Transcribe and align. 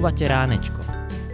Počúvate 0.00 0.32
Ránečko. 0.32 0.80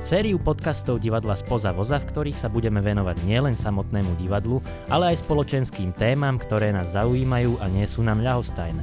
Sériu 0.02 0.42
podcastov 0.42 0.98
divadla 0.98 1.38
Spoza 1.38 1.70
voza, 1.70 2.02
v 2.02 2.10
ktorých 2.10 2.34
sa 2.34 2.50
budeme 2.50 2.82
venovať 2.82 3.22
nielen 3.22 3.54
samotnému 3.54 4.18
divadlu, 4.18 4.58
ale 4.90 5.14
aj 5.14 5.22
spoločenským 5.22 5.94
témam, 5.94 6.34
ktoré 6.34 6.74
nás 6.74 6.90
zaujímajú 6.90 7.62
a 7.62 7.70
nie 7.70 7.86
sú 7.86 8.02
nám 8.02 8.26
ľahostajné. 8.26 8.82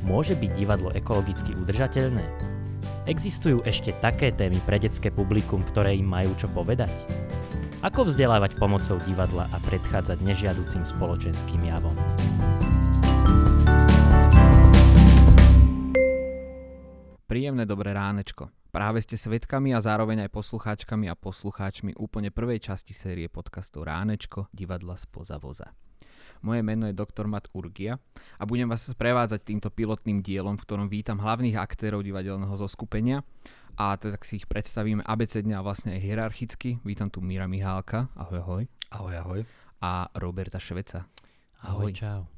Môže 0.00 0.32
byť 0.40 0.48
divadlo 0.56 0.96
ekologicky 0.96 1.52
udržateľné? 1.60 2.24
Existujú 3.04 3.60
ešte 3.68 3.92
také 4.00 4.32
témy 4.32 4.56
pre 4.64 4.80
detské 4.80 5.12
publikum, 5.12 5.60
ktoré 5.68 5.92
im 5.92 6.08
majú 6.08 6.32
čo 6.40 6.48
povedať? 6.56 6.88
Ako 7.84 8.08
vzdelávať 8.08 8.56
pomocou 8.56 8.96
divadla 9.04 9.44
a 9.52 9.60
predchádzať 9.60 10.24
nežiaducim 10.24 10.88
spoločenským 10.88 11.68
javom? 11.68 11.92
Príjemné 17.28 17.68
dobré 17.68 17.92
ránečko. 17.92 18.48
Práve 18.76 19.00
ste 19.00 19.16
svetkami 19.16 19.72
a 19.72 19.80
zároveň 19.80 20.28
aj 20.28 20.36
poslucháčkami 20.36 21.08
a 21.08 21.16
poslucháčmi 21.16 21.96
úplne 21.96 22.28
prvej 22.28 22.60
časti 22.60 22.92
série 22.92 23.24
podcastov 23.24 23.88
Ránečko 23.88 24.52
divadla 24.52 25.00
spoza 25.00 25.40
voza. 25.40 25.72
Moje 26.44 26.60
meno 26.60 26.84
je 26.84 26.92
doktor 26.92 27.24
Mat 27.24 27.48
Urgia 27.56 27.96
a 28.36 28.44
budem 28.44 28.68
vás 28.68 28.84
sprevádzať 28.84 29.40
týmto 29.48 29.72
pilotným 29.72 30.20
dielom, 30.20 30.60
v 30.60 30.64
ktorom 30.68 30.92
vítam 30.92 31.16
hlavných 31.16 31.56
aktérov 31.56 32.04
divadelného 32.04 32.52
zoskupenia 32.52 33.24
a 33.80 33.96
tak 33.96 34.20
si 34.28 34.44
ich 34.44 34.46
predstavíme 34.46 35.00
abecedne 35.08 35.56
a 35.56 35.64
vlastne 35.64 35.96
aj 35.96 36.04
hierarchicky. 36.04 36.76
Vítam 36.84 37.08
tu 37.08 37.24
Mira 37.24 37.48
Mihálka, 37.48 38.12
ahoj 38.12 38.44
ahoj. 38.44 38.62
Ahoj, 38.92 39.14
ahoj. 39.24 39.40
A 39.80 40.12
Roberta 40.20 40.60
Šveca. 40.60 41.08
Ahoj, 41.64 41.96
čau. 41.96 42.28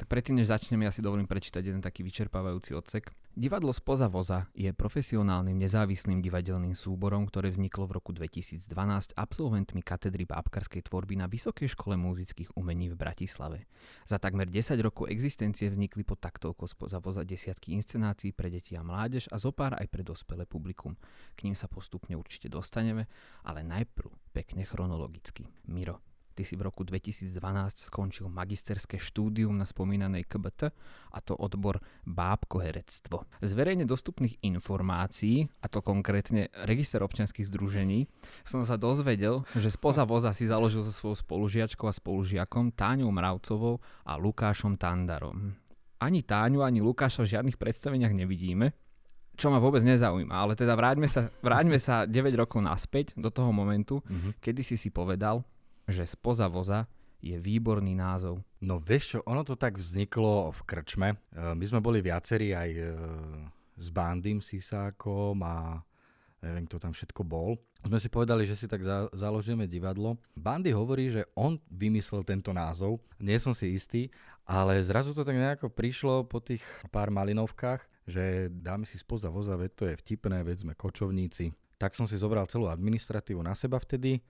Tak 0.00 0.08
predtým, 0.08 0.40
než 0.40 0.48
začneme, 0.48 0.88
ja 0.88 0.92
si 0.96 1.04
dovolím 1.04 1.28
prečítať 1.28 1.60
jeden 1.60 1.84
taký 1.84 2.00
vyčerpávajúci 2.00 2.72
odsek. 2.72 3.12
Divadlo 3.30 3.70
spoza 3.70 4.10
voza 4.10 4.50
je 4.58 4.74
profesionálnym 4.74 5.54
nezávislým 5.54 6.18
divadelným 6.18 6.74
súborom, 6.74 7.30
ktoré 7.30 7.54
vzniklo 7.54 7.86
v 7.86 8.02
roku 8.02 8.10
2012 8.10 8.66
absolventmi 9.14 9.86
katedry 9.86 10.26
bábkarskej 10.26 10.90
tvorby 10.90 11.14
na 11.14 11.30
Vysokej 11.30 11.70
škole 11.70 11.94
múzických 11.94 12.50
umení 12.58 12.90
v 12.90 12.98
Bratislave. 12.98 13.70
Za 14.02 14.18
takmer 14.18 14.50
10 14.50 14.74
rokov 14.82 15.06
existencie 15.14 15.70
vznikli 15.70 16.02
pod 16.02 16.18
taktovkou 16.18 16.66
spoza 16.66 16.98
voza 16.98 17.22
desiatky 17.22 17.70
inscenácií 17.70 18.34
pre 18.34 18.50
deti 18.50 18.74
a 18.74 18.82
mládež 18.82 19.30
a 19.30 19.38
zopár 19.38 19.78
aj 19.78 19.86
pre 19.86 20.02
dospelé 20.02 20.42
publikum. 20.42 20.98
K 21.38 21.46
ním 21.46 21.54
sa 21.54 21.70
postupne 21.70 22.18
určite 22.18 22.50
dostaneme, 22.50 23.06
ale 23.46 23.62
najprv 23.62 24.10
pekne 24.34 24.66
chronologicky. 24.66 25.46
Miro, 25.70 26.02
Ty 26.40 26.48
si 26.48 26.56
v 26.56 26.72
roku 26.72 26.88
2012 26.88 27.36
skončil 27.84 28.32
magisterské 28.32 28.96
štúdium 28.96 29.52
na 29.60 29.68
spomínanej 29.68 30.24
KBT 30.24 30.72
a 31.12 31.20
to 31.20 31.36
odbor 31.36 31.84
bábkoherectvo. 32.08 33.28
Z 33.44 33.52
verejne 33.52 33.84
dostupných 33.84 34.40
informácií, 34.40 35.52
a 35.60 35.68
to 35.68 35.84
konkrétne 35.84 36.48
Register 36.64 37.04
občianských 37.04 37.44
združení, 37.44 38.08
som 38.48 38.64
sa 38.64 38.80
dozvedel, 38.80 39.44
že 39.52 39.68
spoza 39.68 40.08
voza 40.08 40.32
si 40.32 40.48
založil 40.48 40.80
so 40.80 40.96
svojou 40.96 41.20
spolužiačkou 41.20 41.84
a 41.84 41.92
spolužiakom 41.92 42.72
Táňou 42.72 43.12
Mravcovou 43.12 43.76
a 44.08 44.16
Lukášom 44.16 44.80
Tandarom. 44.80 45.52
Ani 46.00 46.24
Táňu, 46.24 46.64
ani 46.64 46.80
Lukáša 46.80 47.20
v 47.20 47.36
žiadnych 47.36 47.60
predstaveniach 47.60 48.16
nevidíme, 48.16 48.72
čo 49.36 49.52
ma 49.52 49.60
vôbec 49.60 49.84
nezaujíma, 49.84 50.32
ale 50.32 50.56
teda 50.56 50.72
vráťme 50.72 51.04
sa, 51.04 51.28
vráťme 51.44 51.76
sa 51.76 52.08
9 52.08 52.32
rokov 52.32 52.64
naspäť 52.64 53.12
do 53.12 53.28
toho 53.28 53.52
momentu, 53.52 54.00
mm-hmm. 54.08 54.40
kedy 54.40 54.64
si 54.64 54.80
si 54.80 54.88
povedal, 54.88 55.44
že 55.90 56.08
spoza 56.08 56.46
voza 56.46 56.86
je 57.20 57.36
výborný 57.36 57.92
názov. 57.92 58.40
No 58.64 58.80
vieš 58.80 59.16
čo, 59.16 59.18
ono 59.28 59.44
to 59.44 59.54
tak 59.54 59.76
vzniklo 59.76 60.50
v 60.56 60.60
krčme. 60.64 61.08
E, 61.12 61.16
my 61.52 61.64
sme 61.68 61.80
boli 61.84 62.00
viacerí 62.00 62.56
aj 62.56 62.70
e, 62.72 62.82
s 63.76 63.86
Bandym 63.92 64.40
Sisákom 64.40 65.36
a 65.44 65.84
neviem, 66.40 66.64
kto 66.64 66.80
tam 66.80 66.92
všetko 66.96 67.20
bol. 67.24 67.60
Sme 67.84 68.00
si 68.00 68.08
povedali, 68.08 68.48
že 68.48 68.56
si 68.56 68.64
tak 68.68 68.80
za, 68.80 69.08
založíme 69.12 69.68
divadlo. 69.68 70.16
Bandy 70.36 70.72
hovorí, 70.72 71.12
že 71.12 71.28
on 71.36 71.60
vymyslel 71.68 72.24
tento 72.24 72.52
názov. 72.52 73.00
Nie 73.20 73.36
som 73.36 73.52
si 73.52 73.72
istý, 73.72 74.08
ale 74.48 74.80
zrazu 74.80 75.12
to 75.12 75.24
tak 75.24 75.36
nejako 75.36 75.68
prišlo 75.68 76.24
po 76.24 76.40
tých 76.40 76.64
pár 76.88 77.12
malinovkách, 77.12 77.84
že 78.08 78.48
dáme 78.48 78.88
si 78.88 78.96
spoza 78.96 79.28
voza, 79.28 79.56
veď 79.56 79.70
to 79.76 79.84
je 79.88 79.94
vtipné, 80.00 80.40
veď 80.44 80.64
sme 80.68 80.72
kočovníci. 80.76 81.52
Tak 81.80 81.96
som 81.96 82.04
si 82.04 82.20
zobral 82.20 82.44
celú 82.48 82.68
administratívu 82.68 83.40
na 83.40 83.56
seba 83.56 83.80
vtedy 83.80 84.20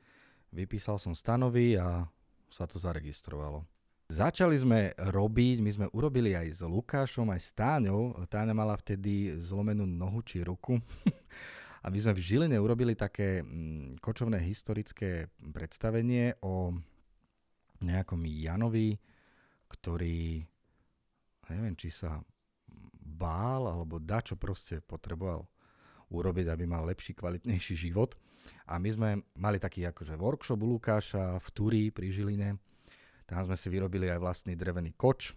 vypísal 0.51 0.99
som 0.99 1.15
stanovy 1.15 1.79
a 1.79 2.07
sa 2.51 2.67
to 2.67 2.79
zaregistrovalo. 2.79 3.63
Začali 4.11 4.59
sme 4.59 4.91
robiť, 4.99 5.63
my 5.63 5.71
sme 5.71 5.87
urobili 5.95 6.35
aj 6.35 6.49
s 6.51 6.61
Lukášom, 6.67 7.31
aj 7.31 7.41
s 7.41 7.51
Táňou. 7.55 8.19
Táňa 8.27 8.51
mala 8.51 8.75
vtedy 8.75 9.39
zlomenú 9.39 9.87
nohu 9.87 10.19
či 10.27 10.43
ruku. 10.43 10.83
a 11.85 11.87
my 11.87 11.99
sme 12.03 12.19
v 12.19 12.25
Žiline 12.27 12.59
urobili 12.59 12.99
také 12.99 13.47
mm, 13.47 14.03
kočovné 14.03 14.43
historické 14.43 15.31
predstavenie 15.39 16.35
o 16.43 16.75
nejakom 17.87 18.27
Janovi, 18.27 18.99
ktorý 19.71 20.43
neviem, 21.55 21.79
či 21.79 21.91
sa 21.91 22.19
bál 22.99 23.67
alebo 23.67 23.99
dačo 23.99 24.35
proste 24.35 24.83
potreboval 24.83 25.47
urobiť, 26.11 26.47
aby 26.51 26.65
mal 26.67 26.87
lepší, 26.87 27.15
kvalitnejší 27.15 27.75
život. 27.91 28.19
A 28.71 28.79
my 28.79 28.91
sme 28.91 29.09
mali 29.35 29.59
taký 29.59 29.87
akože 29.91 30.15
workshop 30.15 30.61
u 30.63 30.79
Lukáša 30.79 31.39
v 31.43 31.49
Turi 31.51 31.83
pri 31.91 32.15
Žiline. 32.15 32.57
Tam 33.27 33.43
sme 33.47 33.55
si 33.55 33.71
vyrobili 33.71 34.11
aj 34.11 34.19
vlastný 34.19 34.59
drevený 34.59 34.95
koč 34.99 35.35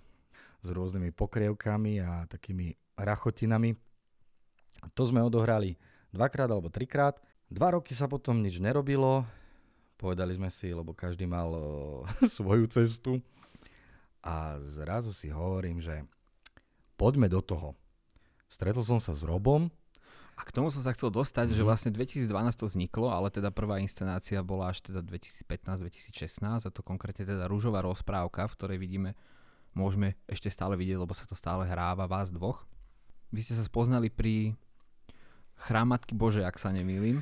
s 0.64 0.68
rôznymi 0.72 1.14
pokrievkami 1.14 2.02
a 2.02 2.26
takými 2.26 2.74
rachotinami. 2.98 3.76
To 4.96 5.04
sme 5.06 5.22
odohrali 5.22 5.78
dvakrát 6.14 6.50
alebo 6.50 6.74
trikrát. 6.74 7.20
Dva 7.50 7.76
roky 7.78 7.94
sa 7.94 8.10
potom 8.10 8.42
nič 8.42 8.58
nerobilo. 8.58 9.26
Povedali 9.98 10.34
sme 10.34 10.50
si, 10.50 10.74
lebo 10.74 10.96
každý 10.96 11.30
mal 11.30 11.54
o, 11.54 11.64
svoju 12.38 12.66
cestu. 12.70 13.22
A 14.24 14.58
zrazu 14.64 15.12
si 15.12 15.28
hovorím, 15.28 15.84
že 15.84 16.08
poďme 16.96 17.28
do 17.28 17.44
toho. 17.44 17.76
Stretol 18.48 18.86
som 18.86 19.02
sa 19.02 19.12
s 19.12 19.26
Robom, 19.26 19.68
a 20.34 20.42
k 20.42 20.50
tomu 20.50 20.74
som 20.74 20.82
sa 20.82 20.92
chcel 20.98 21.14
dostať, 21.14 21.54
mm. 21.54 21.56
že 21.56 21.64
mhm. 21.64 21.68
vlastne 21.68 21.92
2012 21.94 22.30
to 22.58 22.66
vzniklo, 22.66 23.08
ale 23.14 23.30
teda 23.30 23.54
prvá 23.54 23.78
inscenácia 23.80 24.42
bola 24.42 24.74
až 24.74 24.82
teda 24.82 25.06
2015-2016 25.06 26.42
a 26.42 26.70
to 26.74 26.82
konkrétne 26.82 27.24
teda 27.26 27.46
rúžová 27.46 27.86
rozprávka, 27.86 28.50
v 28.50 28.56
ktorej 28.58 28.78
vidíme, 28.82 29.14
môžeme 29.78 30.18
ešte 30.26 30.50
stále 30.50 30.74
vidieť, 30.74 30.98
lebo 30.98 31.14
sa 31.14 31.30
to 31.30 31.38
stále 31.38 31.66
hráva 31.66 32.10
vás 32.10 32.34
dvoch. 32.34 32.66
Vy 33.34 33.42
ste 33.42 33.58
sa 33.58 33.66
spoznali 33.66 34.14
pri 34.14 34.54
Chrámatky 35.58 36.18
Bože, 36.18 36.42
ak 36.46 36.58
sa 36.58 36.74
nemýlim. 36.74 37.22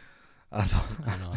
Áno, 0.51 0.79
áno, 1.07 1.27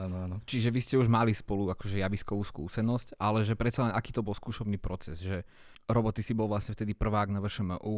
áno. 0.00 0.16
áno. 0.24 0.36
Čiže 0.48 0.72
vy 0.72 0.80
ste 0.80 0.96
už 0.96 1.04
mali 1.04 1.36
spolu 1.36 1.68
akože 1.68 2.00
javiskovú 2.00 2.40
skúsenosť, 2.40 3.20
ale 3.20 3.44
že 3.44 3.52
predsa 3.52 3.84
len 3.84 3.92
aký 3.92 4.16
to 4.16 4.24
bol 4.24 4.32
skúšobný 4.32 4.80
proces, 4.80 5.20
že 5.20 5.44
roboty 5.84 6.24
si 6.24 6.32
bol 6.32 6.48
vlastne 6.48 6.72
vtedy 6.72 6.96
prvák 6.96 7.28
na 7.28 7.44
VŠMU. 7.44 7.94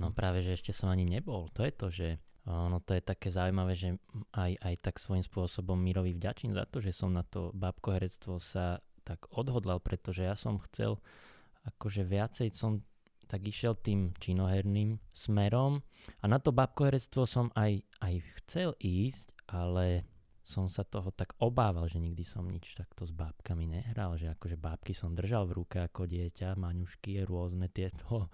No 0.00 0.06
práve, 0.16 0.40
že 0.40 0.56
ešte 0.56 0.72
som 0.72 0.88
ani 0.88 1.04
nebol. 1.04 1.52
To 1.52 1.60
je 1.60 1.72
to, 1.76 1.86
že 1.92 2.08
ono 2.44 2.76
to 2.84 2.92
je 2.92 3.00
také 3.00 3.32
zaujímavé, 3.32 3.72
že 3.72 3.96
aj, 4.36 4.52
aj 4.60 4.74
tak 4.84 5.00
svojím 5.00 5.24
spôsobom 5.24 5.80
Mirovi 5.80 6.12
vďačím 6.12 6.52
za 6.52 6.68
to, 6.68 6.84
že 6.84 6.92
som 6.92 7.08
na 7.12 7.24
to 7.24 7.48
bábkoherectvo 7.56 8.36
sa 8.36 8.84
tak 9.00 9.24
odhodlal, 9.32 9.80
pretože 9.80 10.28
ja 10.28 10.36
som 10.36 10.60
chcel 10.60 11.00
akože 11.64 12.04
viacej 12.04 12.52
som 12.52 12.84
tak 13.24 13.48
išiel 13.48 13.72
tým 13.80 14.12
činoherným 14.20 15.00
smerom. 15.16 15.80
A 16.20 16.28
na 16.28 16.36
to 16.36 16.52
bábkoherectvo 16.52 17.24
som 17.24 17.48
aj, 17.56 17.80
aj 18.04 18.14
chcel 18.44 18.76
ísť, 18.76 19.32
ale 19.48 20.04
som 20.44 20.68
sa 20.68 20.84
toho 20.84 21.08
tak 21.08 21.32
obával, 21.40 21.88
že 21.88 21.96
nikdy 21.96 22.20
som 22.20 22.44
nič 22.44 22.76
takto 22.76 23.08
s 23.08 23.12
bábkami 23.16 23.64
nehral, 23.64 24.20
že 24.20 24.28
akože 24.28 24.60
bábky 24.60 24.92
som 24.92 25.16
držal 25.16 25.48
v 25.48 25.64
ruke 25.64 25.80
ako 25.80 26.04
dieťa, 26.04 26.60
maňušky, 26.60 27.24
rôzne 27.24 27.72
tieto 27.72 28.28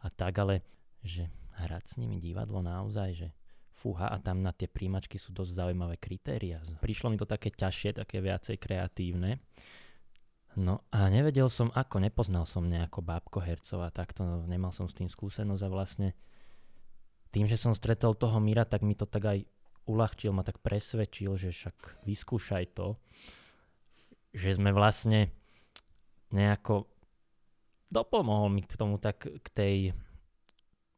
a 0.00 0.08
tak, 0.08 0.40
ale 0.40 0.64
že 1.04 1.28
hrať 1.60 1.84
s 1.84 1.94
nimi 2.00 2.16
divadlo 2.16 2.64
naozaj, 2.64 3.08
že 3.12 3.28
fúha 3.80 4.12
a 4.12 4.20
tam 4.20 4.44
na 4.44 4.52
tie 4.52 4.68
príjimačky 4.68 5.16
sú 5.16 5.32
dosť 5.32 5.56
zaujímavé 5.56 5.96
kritéria. 5.96 6.60
Prišlo 6.84 7.08
mi 7.08 7.16
to 7.16 7.24
také 7.24 7.48
ťažšie, 7.48 7.96
také 8.04 8.20
viacej 8.20 8.60
kreatívne. 8.60 9.40
No 10.60 10.84
a 10.92 11.08
nevedel 11.08 11.48
som 11.48 11.72
ako, 11.72 12.02
nepoznal 12.02 12.44
som 12.44 12.68
nejako 12.68 13.00
bábko 13.00 13.40
hercov 13.40 13.86
a 13.86 13.94
takto 13.94 14.44
nemal 14.44 14.74
som 14.74 14.90
s 14.90 14.98
tým 14.98 15.08
skúsenosť 15.08 15.62
a 15.64 15.72
vlastne 15.72 16.08
tým, 17.30 17.46
že 17.46 17.56
som 17.56 17.72
stretol 17.72 18.18
toho 18.18 18.42
Mira, 18.42 18.66
tak 18.66 18.82
mi 18.82 18.98
to 18.98 19.06
tak 19.06 19.24
aj 19.24 19.38
uľahčil, 19.86 20.34
ma 20.34 20.42
tak 20.42 20.58
presvedčil, 20.58 21.38
že 21.38 21.54
však 21.54 22.04
vyskúšaj 22.04 22.64
to, 22.74 22.98
že 24.34 24.58
sme 24.58 24.74
vlastne 24.74 25.30
nejako 26.34 26.90
dopomohol 27.90 28.50
mi 28.50 28.62
k 28.62 28.74
tomu 28.74 28.98
tak 28.98 29.26
k 29.26 29.48
tej, 29.50 29.76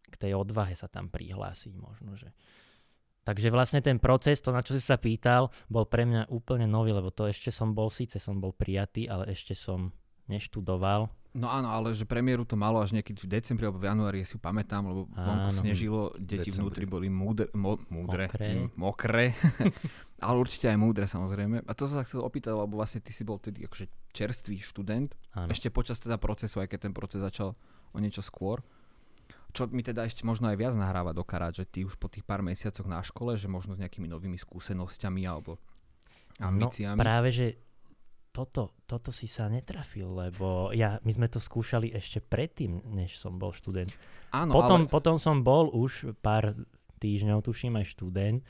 k 0.08 0.14
tej 0.16 0.32
odvahe 0.36 0.72
sa 0.76 0.88
tam 0.88 1.08
prihlásiť 1.08 1.72
možno, 1.76 2.16
že 2.16 2.32
Takže 3.22 3.54
vlastne 3.54 3.78
ten 3.78 4.02
proces, 4.02 4.42
to 4.42 4.50
na 4.50 4.66
čo 4.66 4.74
si 4.74 4.82
sa 4.82 4.98
pýtal, 4.98 5.46
bol 5.70 5.86
pre 5.86 6.02
mňa 6.02 6.26
úplne 6.28 6.66
nový, 6.66 6.90
lebo 6.90 7.14
to 7.14 7.30
ešte 7.30 7.54
som 7.54 7.70
bol, 7.70 7.86
síce 7.86 8.18
som 8.18 8.42
bol 8.42 8.50
prijatý, 8.50 9.06
ale 9.06 9.30
ešte 9.30 9.54
som 9.54 9.94
neštudoval. 10.26 11.06
No 11.32 11.48
áno, 11.48 11.72
ale 11.72 11.96
že 11.96 12.04
premiéru 12.04 12.44
to 12.44 12.60
malo 12.60 12.84
až 12.84 12.92
niekedy 12.92 13.24
v 13.24 13.40
decembri 13.40 13.64
alebo 13.64 13.80
v 13.80 13.88
januári, 13.88 14.20
ja 14.20 14.28
si 14.28 14.36
pamätám, 14.36 14.84
lebo 14.84 15.08
vonku 15.08 15.48
Áno. 15.48 15.60
snežilo, 15.64 16.12
deti 16.20 16.52
Decembri. 16.52 16.60
vnútri 16.60 16.84
boli 16.84 17.08
múdre, 17.08 17.48
mo, 17.56 17.80
múdre 17.88 18.28
Mokré. 18.28 18.48
mm, 18.52 18.68
mokré, 18.76 19.24
ale 20.28 20.36
určite 20.36 20.68
aj 20.68 20.76
múdre 20.76 21.08
samozrejme. 21.08 21.64
A 21.64 21.72
to 21.72 21.88
som 21.88 21.96
sa 21.96 22.04
chcel 22.04 22.20
opýtať, 22.20 22.52
lebo 22.52 22.76
vlastne 22.76 23.00
ty 23.00 23.16
si 23.16 23.24
bol 23.24 23.40
tedy 23.40 23.64
akože 23.64 23.88
čerstvý 24.12 24.60
študent, 24.60 25.16
Áno. 25.32 25.48
ešte 25.48 25.72
počas 25.72 25.96
teda 26.04 26.20
procesu, 26.20 26.60
aj 26.60 26.68
keď 26.68 26.90
ten 26.90 26.92
proces 26.92 27.24
začal 27.24 27.56
o 27.92 27.98
niečo 27.98 28.20
skôr. 28.20 28.60
Čo 29.52 29.68
mi 29.68 29.84
teda 29.84 30.08
ešte 30.08 30.24
možno 30.24 30.48
aj 30.48 30.56
viac 30.56 30.74
nahráva 30.74 31.12
do 31.12 31.22
karát, 31.22 31.52
že 31.52 31.68
ty 31.68 31.84
už 31.84 32.00
po 32.00 32.08
tých 32.08 32.24
pár 32.24 32.40
mesiacoch 32.40 32.88
na 32.88 33.04
škole, 33.04 33.36
že 33.36 33.52
možno 33.52 33.76
s 33.76 33.80
nejakými 33.84 34.08
novými 34.08 34.40
skúsenosťami 34.40 35.22
alebo 35.28 35.60
ambíciami. 36.40 36.96
No, 36.96 37.04
práve, 37.04 37.28
že 37.30 37.46
toto, 38.32 38.72
toto 38.88 39.12
si 39.12 39.28
sa 39.28 39.52
netrafil, 39.52 40.08
lebo 40.08 40.72
ja, 40.72 40.96
my 41.04 41.12
sme 41.12 41.28
to 41.28 41.36
skúšali 41.36 41.92
ešte 41.92 42.24
predtým, 42.24 42.80
než 42.96 43.20
som 43.20 43.36
bol 43.36 43.52
študent. 43.52 43.92
Áno, 44.32 44.56
potom, 44.56 44.88
ale... 44.88 44.90
potom 44.90 45.16
som 45.20 45.44
bol 45.44 45.68
už 45.68 46.16
pár 46.24 46.56
týždňov, 46.96 47.44
tuším, 47.44 47.76
aj 47.76 47.92
študent, 47.92 48.40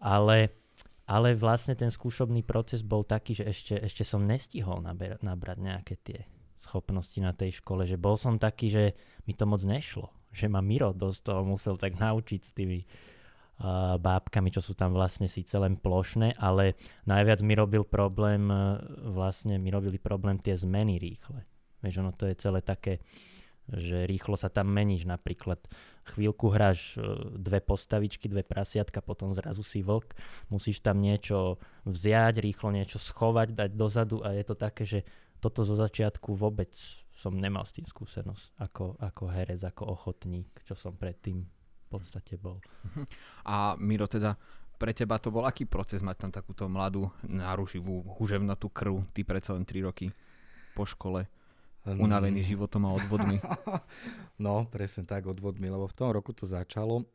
ale, 0.00 0.56
ale 1.04 1.36
vlastne 1.36 1.76
ten 1.76 1.92
skúšobný 1.92 2.40
proces 2.48 2.80
bol 2.80 3.04
taký, 3.04 3.36
že 3.36 3.44
ešte, 3.44 3.74
ešte 3.76 4.08
som 4.08 4.24
nestihol 4.24 4.80
naber, 4.80 5.20
nabrať 5.20 5.58
nejaké 5.60 5.94
tie 6.00 6.24
schopnosti 6.56 7.20
na 7.20 7.36
tej 7.36 7.60
škole, 7.60 7.84
že 7.84 8.00
bol 8.00 8.16
som 8.16 8.40
taký, 8.40 8.72
že 8.72 8.84
mi 9.28 9.36
to 9.36 9.44
moc 9.44 9.60
nešlo, 9.60 10.08
že 10.36 10.52
ma 10.52 10.60
Miro 10.60 10.92
dosť 10.92 11.32
toho 11.32 11.40
musel 11.48 11.80
tak 11.80 11.96
naučiť 11.96 12.40
s 12.44 12.52
tými 12.52 12.84
uh, 12.84 13.96
bábkami, 13.96 14.52
čo 14.52 14.60
sú 14.60 14.76
tam 14.76 14.92
vlastne 14.92 15.24
síce 15.32 15.56
len 15.56 15.80
plošné, 15.80 16.36
ale 16.36 16.76
najviac 17.08 17.40
mi 17.40 17.56
robil 17.56 17.88
problém, 17.88 18.52
uh, 18.52 18.76
vlastne 19.08 19.56
mi 19.56 19.72
robili 19.72 19.96
problém 19.96 20.36
tie 20.36 20.52
zmeny 20.52 21.00
rýchle. 21.00 21.40
Vieš, 21.80 22.04
ono 22.04 22.12
to 22.12 22.28
je 22.28 22.36
celé 22.36 22.60
také, 22.60 23.00
že 23.66 24.04
rýchlo 24.04 24.36
sa 24.38 24.52
tam 24.52 24.70
meníš, 24.70 25.08
napríklad 25.08 25.58
chvíľku 26.04 26.52
hráš 26.52 27.00
uh, 27.00 27.32
dve 27.32 27.64
postavičky, 27.64 28.28
dve 28.28 28.44
prasiatka, 28.44 29.00
potom 29.00 29.32
zrazu 29.32 29.64
si 29.64 29.80
vlk, 29.80 30.12
musíš 30.52 30.84
tam 30.84 31.00
niečo 31.00 31.56
vziať, 31.88 32.44
rýchlo 32.44 32.76
niečo 32.76 33.00
schovať, 33.00 33.56
dať 33.56 33.70
dozadu 33.72 34.20
a 34.20 34.36
je 34.36 34.44
to 34.44 34.54
také, 34.54 34.84
že 34.84 35.00
toto 35.40 35.64
zo 35.64 35.80
začiatku 35.80 36.36
vôbec 36.36 36.72
som 37.16 37.32
nemal 37.32 37.64
s 37.64 37.72
tým 37.72 37.88
skúsenosť 37.88 38.60
ako, 38.60 39.00
ako 39.00 39.24
herec, 39.32 39.64
ako 39.64 39.88
ochotník, 39.88 40.52
čo 40.68 40.76
som 40.76 40.92
predtým 40.92 41.40
v 41.42 41.86
podstate 41.88 42.36
bol. 42.36 42.60
A 43.48 43.72
Miro, 43.80 44.04
teda 44.04 44.36
pre 44.76 44.92
teba 44.92 45.16
to 45.16 45.32
bol 45.32 45.48
aký 45.48 45.64
proces 45.64 46.04
mať 46.04 46.28
tam 46.28 46.30
takúto 46.30 46.68
mladú, 46.68 47.08
náruživú, 47.24 48.04
huževnatú 48.20 48.68
krv, 48.68 49.00
ty 49.16 49.24
predsa 49.24 49.56
len 49.56 49.64
3 49.64 49.88
roky 49.88 50.12
po 50.76 50.84
škole, 50.84 51.24
unavený 51.88 52.44
životom 52.44 52.84
a 52.84 52.94
odvodmi. 52.94 53.40
No, 54.36 54.68
presne 54.68 55.08
tak, 55.08 55.24
odvodmi, 55.24 55.72
lebo 55.72 55.88
v 55.88 55.96
tom 55.96 56.12
roku 56.12 56.36
to 56.36 56.44
začalo 56.44 57.08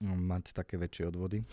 mm, 0.00 0.16
mať 0.32 0.56
také 0.56 0.80
väčšie 0.80 1.12
odvody. 1.12 1.44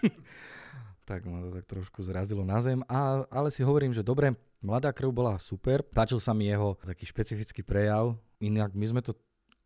tak 1.02 1.24
ma 1.24 1.40
to 1.40 1.50
tak 1.50 1.64
trošku 1.66 2.00
zrazilo 2.00 2.42
na 2.42 2.58
zem. 2.58 2.80
A, 2.86 3.24
ale 3.28 3.50
si 3.50 3.60
hovorím, 3.60 3.90
že 3.90 4.00
dobre, 4.00 4.32
mladá 4.60 4.90
krv 4.90 5.10
bola 5.10 5.34
super. 5.36 5.82
Páčil 5.82 6.18
sa 6.18 6.30
mi 6.30 6.46
jeho 6.46 6.76
taký 6.76 7.04
špecifický 7.04 7.60
prejav. 7.60 8.14
Inak 8.38 8.72
my 8.72 8.86
sme 8.86 9.02
to 9.02 9.12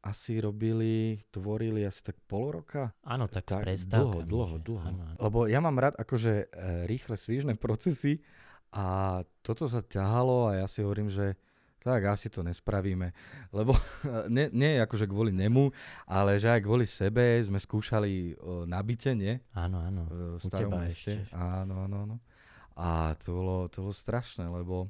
asi 0.05 0.37
robili, 0.37 1.25
tvorili 1.33 1.81
asi 1.83 2.05
tak 2.05 2.21
pol 2.29 2.61
roka. 2.61 2.93
Áno, 3.01 3.25
tak, 3.25 3.49
Tak, 3.49 3.65
s 3.65 3.89
dlho, 3.89 4.21
dlho, 4.21 4.61
že- 4.61 4.65
dlho. 4.69 4.85
Áno. 4.85 5.05
Lebo 5.17 5.39
ja 5.49 5.65
mám 5.65 5.81
rád 5.81 5.97
akože 5.97 6.33
e, 6.45 6.47
rýchle, 6.85 7.17
svížne 7.17 7.57
procesy 7.65 8.21
a 8.69 9.21
toto 9.41 9.65
sa 9.65 9.81
ťahalo 9.81 10.53
a 10.53 10.61
ja 10.61 10.67
si 10.69 10.85
hovorím, 10.85 11.09
že 11.09 11.41
tak 11.85 12.09
asi 12.09 12.33
to 12.33 12.41
nespravíme. 12.41 13.13
Lebo 13.53 13.77
nie, 14.35 14.49
nie 14.57 14.81
akože 14.81 15.05
kvôli 15.05 15.37
nemu, 15.37 15.69
ale 16.09 16.41
že 16.41 16.49
aj 16.49 16.65
kvôli 16.65 16.89
sebe 16.89 17.37
sme 17.45 17.61
skúšali 17.61 18.41
o, 18.41 18.65
na 18.65 18.81
byte, 18.81 19.13
nie? 19.13 19.37
Áno, 19.53 19.85
áno. 19.85 20.09
V 20.09 20.41
U 20.41 20.41
starom 20.41 20.73
teba 20.73 20.77
meste. 20.81 21.29
ešte. 21.29 21.37
Áno, 21.37 21.85
áno, 21.85 21.97
áno. 22.09 22.17
A 22.75 23.13
to 23.21 23.37
bolo, 23.37 23.57
to 23.69 23.85
bolo 23.85 23.95
strašné, 23.95 24.49
lebo 24.49 24.89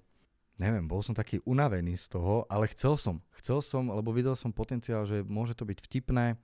neviem, 0.57 0.87
bol 0.87 1.03
som 1.03 1.13
taký 1.13 1.43
unavený 1.43 1.99
z 1.99 2.15
toho, 2.15 2.47
ale 2.47 2.71
chcel 2.71 2.95
som. 2.95 3.19
Chcel 3.43 3.59
som, 3.59 3.91
lebo 3.91 4.15
videl 4.15 4.39
som 4.39 4.55
potenciál, 4.55 5.03
že 5.03 5.27
môže 5.27 5.59
to 5.59 5.67
byť 5.67 5.79
vtipné. 5.83 6.39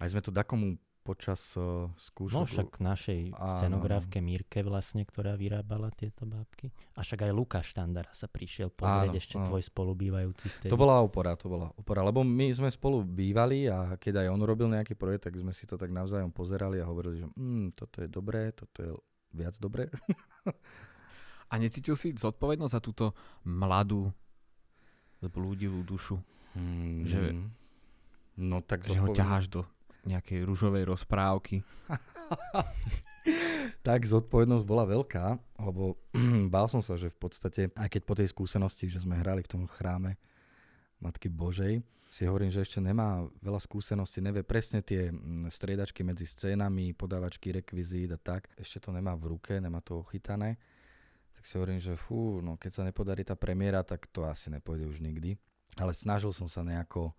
Aj 0.00 0.08
sme 0.08 0.24
to 0.24 0.32
dakomu 0.32 0.80
počas 1.00 1.56
uh, 1.56 1.88
skúšok... 1.96 2.36
No 2.36 2.44
však 2.44 2.68
našej 2.78 3.20
Áno, 3.32 3.56
scenografke 3.56 4.20
Mírke 4.20 4.60
vlastne, 4.60 5.02
ktorá 5.02 5.34
vyrábala 5.34 5.88
tieto 5.96 6.28
bábky. 6.28 6.70
A 6.94 7.02
však 7.02 7.26
aj 7.26 7.32
Lukáš 7.32 7.72
Štandara 7.72 8.12
sa 8.12 8.28
prišiel 8.28 8.68
pozrieť 8.68 9.16
Áno, 9.16 9.20
ešte 9.20 9.36
áno. 9.40 9.46
tvoj 9.48 9.62
spolubývajúci 9.64 10.46
vtedy. 10.46 10.70
To 10.70 10.78
bola 10.78 11.00
opora, 11.00 11.32
to 11.34 11.48
bola 11.48 11.72
opora, 11.74 12.04
lebo 12.04 12.20
my 12.20 12.52
sme 12.52 12.68
spolu 12.68 13.00
bývali 13.02 13.66
a 13.66 13.96
keď 13.96 14.22
aj 14.22 14.28
on 14.28 14.40
robil 14.44 14.68
nejaký 14.68 14.94
projekt, 14.94 15.26
tak 15.26 15.40
sme 15.40 15.56
si 15.56 15.64
to 15.64 15.80
tak 15.80 15.88
navzájom 15.88 16.30
pozerali 16.30 16.78
a 16.78 16.86
hovorili, 16.86 17.24
že 17.24 17.26
mm, 17.32 17.66
toto 17.74 17.96
je 18.04 18.08
dobré, 18.08 18.52
toto 18.52 18.78
je 18.78 18.90
viac 19.32 19.56
dobré. 19.58 19.88
A 21.50 21.58
necítil 21.58 21.98
si 21.98 22.14
zodpovednosť 22.14 22.74
za 22.78 22.78
túto 22.78 23.10
mladú, 23.42 24.14
zblúdilú 25.18 25.82
dušu? 25.82 26.22
Mm, 26.54 27.02
Že- 27.10 27.34
no 28.38 28.62
tak 28.62 28.86
že 28.86 28.96
ho 29.02 29.10
ťaháš 29.10 29.50
do 29.50 29.66
nejakej 30.06 30.44
rúžovej 30.46 30.84
rozprávky. 30.88 31.64
tak 33.86 34.04
zodpovednosť 34.04 34.64
bola 34.64 34.84
veľká, 34.88 35.26
lebo 35.60 35.96
bál 36.54 36.66
som 36.68 36.80
sa, 36.84 36.96
že 36.96 37.12
v 37.12 37.18
podstate, 37.18 37.62
aj 37.76 37.88
keď 37.88 38.02
po 38.04 38.14
tej 38.16 38.28
skúsenosti, 38.28 38.88
že 38.88 39.02
sme 39.04 39.16
hrali 39.16 39.44
v 39.44 39.52
tom 39.56 39.62
chráme 39.68 40.16
Matky 41.00 41.32
Božej, 41.32 41.80
si 42.10 42.26
hovorím, 42.26 42.50
že 42.50 42.66
ešte 42.66 42.82
nemá 42.82 43.22
veľa 43.38 43.62
skúseností, 43.62 44.18
nevie 44.18 44.42
presne 44.42 44.82
tie 44.82 45.14
striedačky 45.46 46.02
medzi 46.02 46.26
scénami, 46.26 46.90
podávačky, 46.90 47.54
rekvizít 47.54 48.10
a 48.10 48.18
tak. 48.18 48.50
Ešte 48.58 48.82
to 48.82 48.90
nemá 48.90 49.14
v 49.14 49.38
ruke, 49.38 49.62
nemá 49.62 49.78
to 49.78 50.02
ochytané. 50.02 50.58
Tak 51.38 51.46
si 51.46 51.54
hovorím, 51.54 51.78
že 51.78 51.94
fú, 51.94 52.42
no 52.42 52.58
keď 52.58 52.70
sa 52.74 52.82
nepodarí 52.82 53.22
tá 53.22 53.38
premiéra, 53.38 53.86
tak 53.86 54.10
to 54.10 54.26
asi 54.26 54.50
nepôjde 54.50 54.90
už 54.90 54.98
nikdy. 54.98 55.38
Ale 55.78 55.94
snažil 55.94 56.34
som 56.34 56.50
sa 56.50 56.66
nejako, 56.66 57.14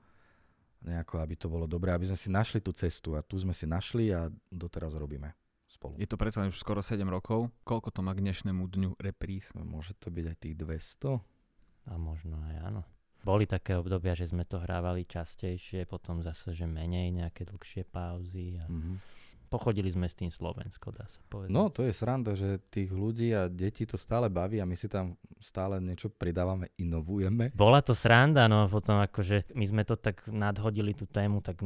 nejako, 0.82 1.22
aby 1.22 1.36
to 1.38 1.48
bolo 1.48 1.66
dobré, 1.66 1.94
aby 1.94 2.10
sme 2.10 2.18
si 2.18 2.30
našli 2.30 2.60
tú 2.60 2.74
cestu 2.74 3.14
a 3.14 3.22
tu 3.22 3.38
sme 3.38 3.54
si 3.54 3.66
našli 3.66 4.10
a 4.10 4.28
doteraz 4.50 4.98
robíme 4.98 5.34
spolu. 5.70 5.96
Je 5.96 6.10
to 6.10 6.20
predsa 6.20 6.44
už 6.44 6.58
skoro 6.58 6.84
7 6.84 7.00
rokov. 7.08 7.48
Koľko 7.64 7.90
to 7.94 8.02
má 8.04 8.12
k 8.12 8.24
dnešnému 8.26 8.66
dňu 8.68 9.00
repríz? 9.00 9.54
Môže 9.56 9.96
to 9.96 10.12
byť 10.12 10.26
aj 10.28 10.38
tých 10.42 10.56
200? 10.58 11.22
A 11.90 11.94
možno 11.98 12.36
aj 12.52 12.56
áno. 12.62 12.82
Boli 13.22 13.46
také 13.46 13.78
obdobia, 13.78 14.18
že 14.18 14.26
sme 14.26 14.50
to 14.50 14.58
hrávali 14.58 15.06
častejšie, 15.06 15.86
potom 15.86 16.26
zase, 16.26 16.58
že 16.58 16.66
menej, 16.66 17.14
nejaké 17.14 17.46
dlhšie 17.46 17.86
pauzy. 17.86 18.58
A 18.58 18.66
Mhm. 18.66 18.98
Pochodili 19.52 19.92
sme 19.92 20.08
s 20.08 20.16
tým 20.16 20.32
Slovensko, 20.32 20.96
dá 20.96 21.04
sa 21.12 21.20
povedať. 21.28 21.52
No 21.52 21.68
to 21.68 21.84
je 21.84 21.92
sranda, 21.92 22.32
že 22.40 22.64
tých 22.72 22.88
ľudí 22.88 23.36
a 23.36 23.52
detí 23.52 23.84
to 23.84 24.00
stále 24.00 24.32
baví 24.32 24.64
a 24.64 24.66
my 24.66 24.80
si 24.80 24.88
tam 24.88 25.20
stále 25.44 25.84
niečo 25.84 26.08
pridávame, 26.08 26.72
inovujeme. 26.80 27.52
Bola 27.52 27.84
to 27.84 27.92
sranda, 27.92 28.48
no 28.48 28.72
potom 28.72 29.04
akože 29.04 29.52
my 29.52 29.66
sme 29.68 29.84
to 29.84 30.00
tak 30.00 30.24
nadhodili 30.32 30.96
tú 30.96 31.04
tému, 31.04 31.44
tak 31.44 31.60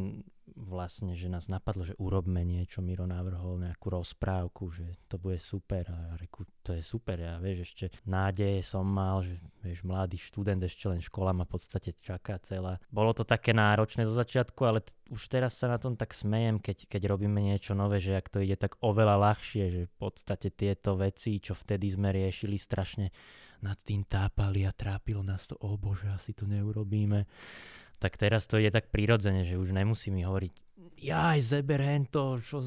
vlastne, 0.53 1.17
že 1.17 1.25
nás 1.25 1.49
napadlo, 1.49 1.81
že 1.81 1.97
urobme 1.97 2.45
niečo, 2.45 2.85
Miro 2.85 3.09
navrhol 3.09 3.57
nejakú 3.57 3.89
rozprávku, 3.89 4.69
že 4.69 4.85
to 5.09 5.17
bude 5.17 5.41
super 5.41 5.89
a 5.89 6.13
reku, 6.21 6.45
to 6.61 6.77
je 6.77 6.85
super, 6.85 7.17
ja 7.17 7.41
vieš, 7.41 7.73
ešte 7.73 7.85
nádeje 8.05 8.61
som 8.61 8.85
mal, 8.85 9.25
že 9.25 9.41
vieš, 9.65 9.81
mladý 9.81 10.21
študent, 10.21 10.61
ešte 10.61 10.85
len 10.85 11.01
škola 11.01 11.33
ma 11.33 11.49
v 11.49 11.57
podstate 11.57 11.97
čaká 11.97 12.37
celá. 12.45 12.77
Bolo 12.93 13.17
to 13.17 13.25
také 13.25 13.51
náročné 13.57 14.05
zo 14.05 14.13
začiatku, 14.13 14.61
ale 14.63 14.85
t- 14.85 14.93
už 15.09 15.25
teraz 15.29 15.57
sa 15.57 15.65
na 15.65 15.81
tom 15.81 15.97
tak 15.97 16.13
smejem, 16.13 16.61
keď, 16.61 16.85
keď 16.85 17.01
robíme 17.09 17.41
niečo 17.41 17.73
nové, 17.73 17.97
že 17.97 18.13
ak 18.13 18.29
to 18.29 18.41
ide 18.41 18.57
tak 18.57 18.77
oveľa 18.85 19.17
ľahšie, 19.31 19.63
že 19.73 19.81
v 19.89 19.95
podstate 19.97 20.53
tieto 20.53 20.93
veci, 20.97 21.41
čo 21.41 21.57
vtedy 21.57 21.89
sme 21.89 22.13
riešili 22.13 22.57
strašne 22.57 23.09
nad 23.65 23.81
tým 23.81 24.05
tápali 24.05 24.67
a 24.67 24.75
trápilo 24.75 25.25
nás 25.25 25.49
to, 25.49 25.57
o 25.65 25.73
bože, 25.79 26.05
asi 26.11 26.37
to 26.37 26.45
neurobíme. 26.45 27.25
Tak 28.05 28.21
teraz 28.21 28.45
to 28.45 28.61
je 28.61 28.69
tak 28.69 28.93
prirodzene, 28.93 29.41
že 29.41 29.57
už 29.57 29.73
nemusí 29.73 30.13
mi 30.13 30.21
hovoriť, 30.21 30.53
jaj, 31.01 31.39
zeber 31.41 31.81
hento, 31.81 32.37
čo 32.37 32.61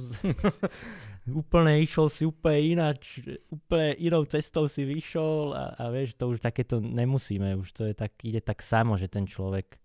úplne 1.42 1.78
išiel 1.78 2.10
si 2.10 2.26
úplne 2.26 2.60
ináč, 2.74 3.22
úplne 3.46 3.94
inou 4.02 4.26
cestou 4.26 4.66
si 4.66 4.82
vyšol 4.82 5.54
a, 5.54 5.64
a 5.78 5.84
vieš, 5.94 6.18
to 6.18 6.26
už 6.26 6.42
takéto 6.42 6.82
nemusíme, 6.82 7.54
už 7.54 7.70
to 7.70 7.82
je 7.86 7.94
tak, 7.94 8.18
ide 8.26 8.42
tak 8.42 8.60
samo, 8.66 8.98
že 8.98 9.06
ten 9.06 9.30
človek 9.30 9.78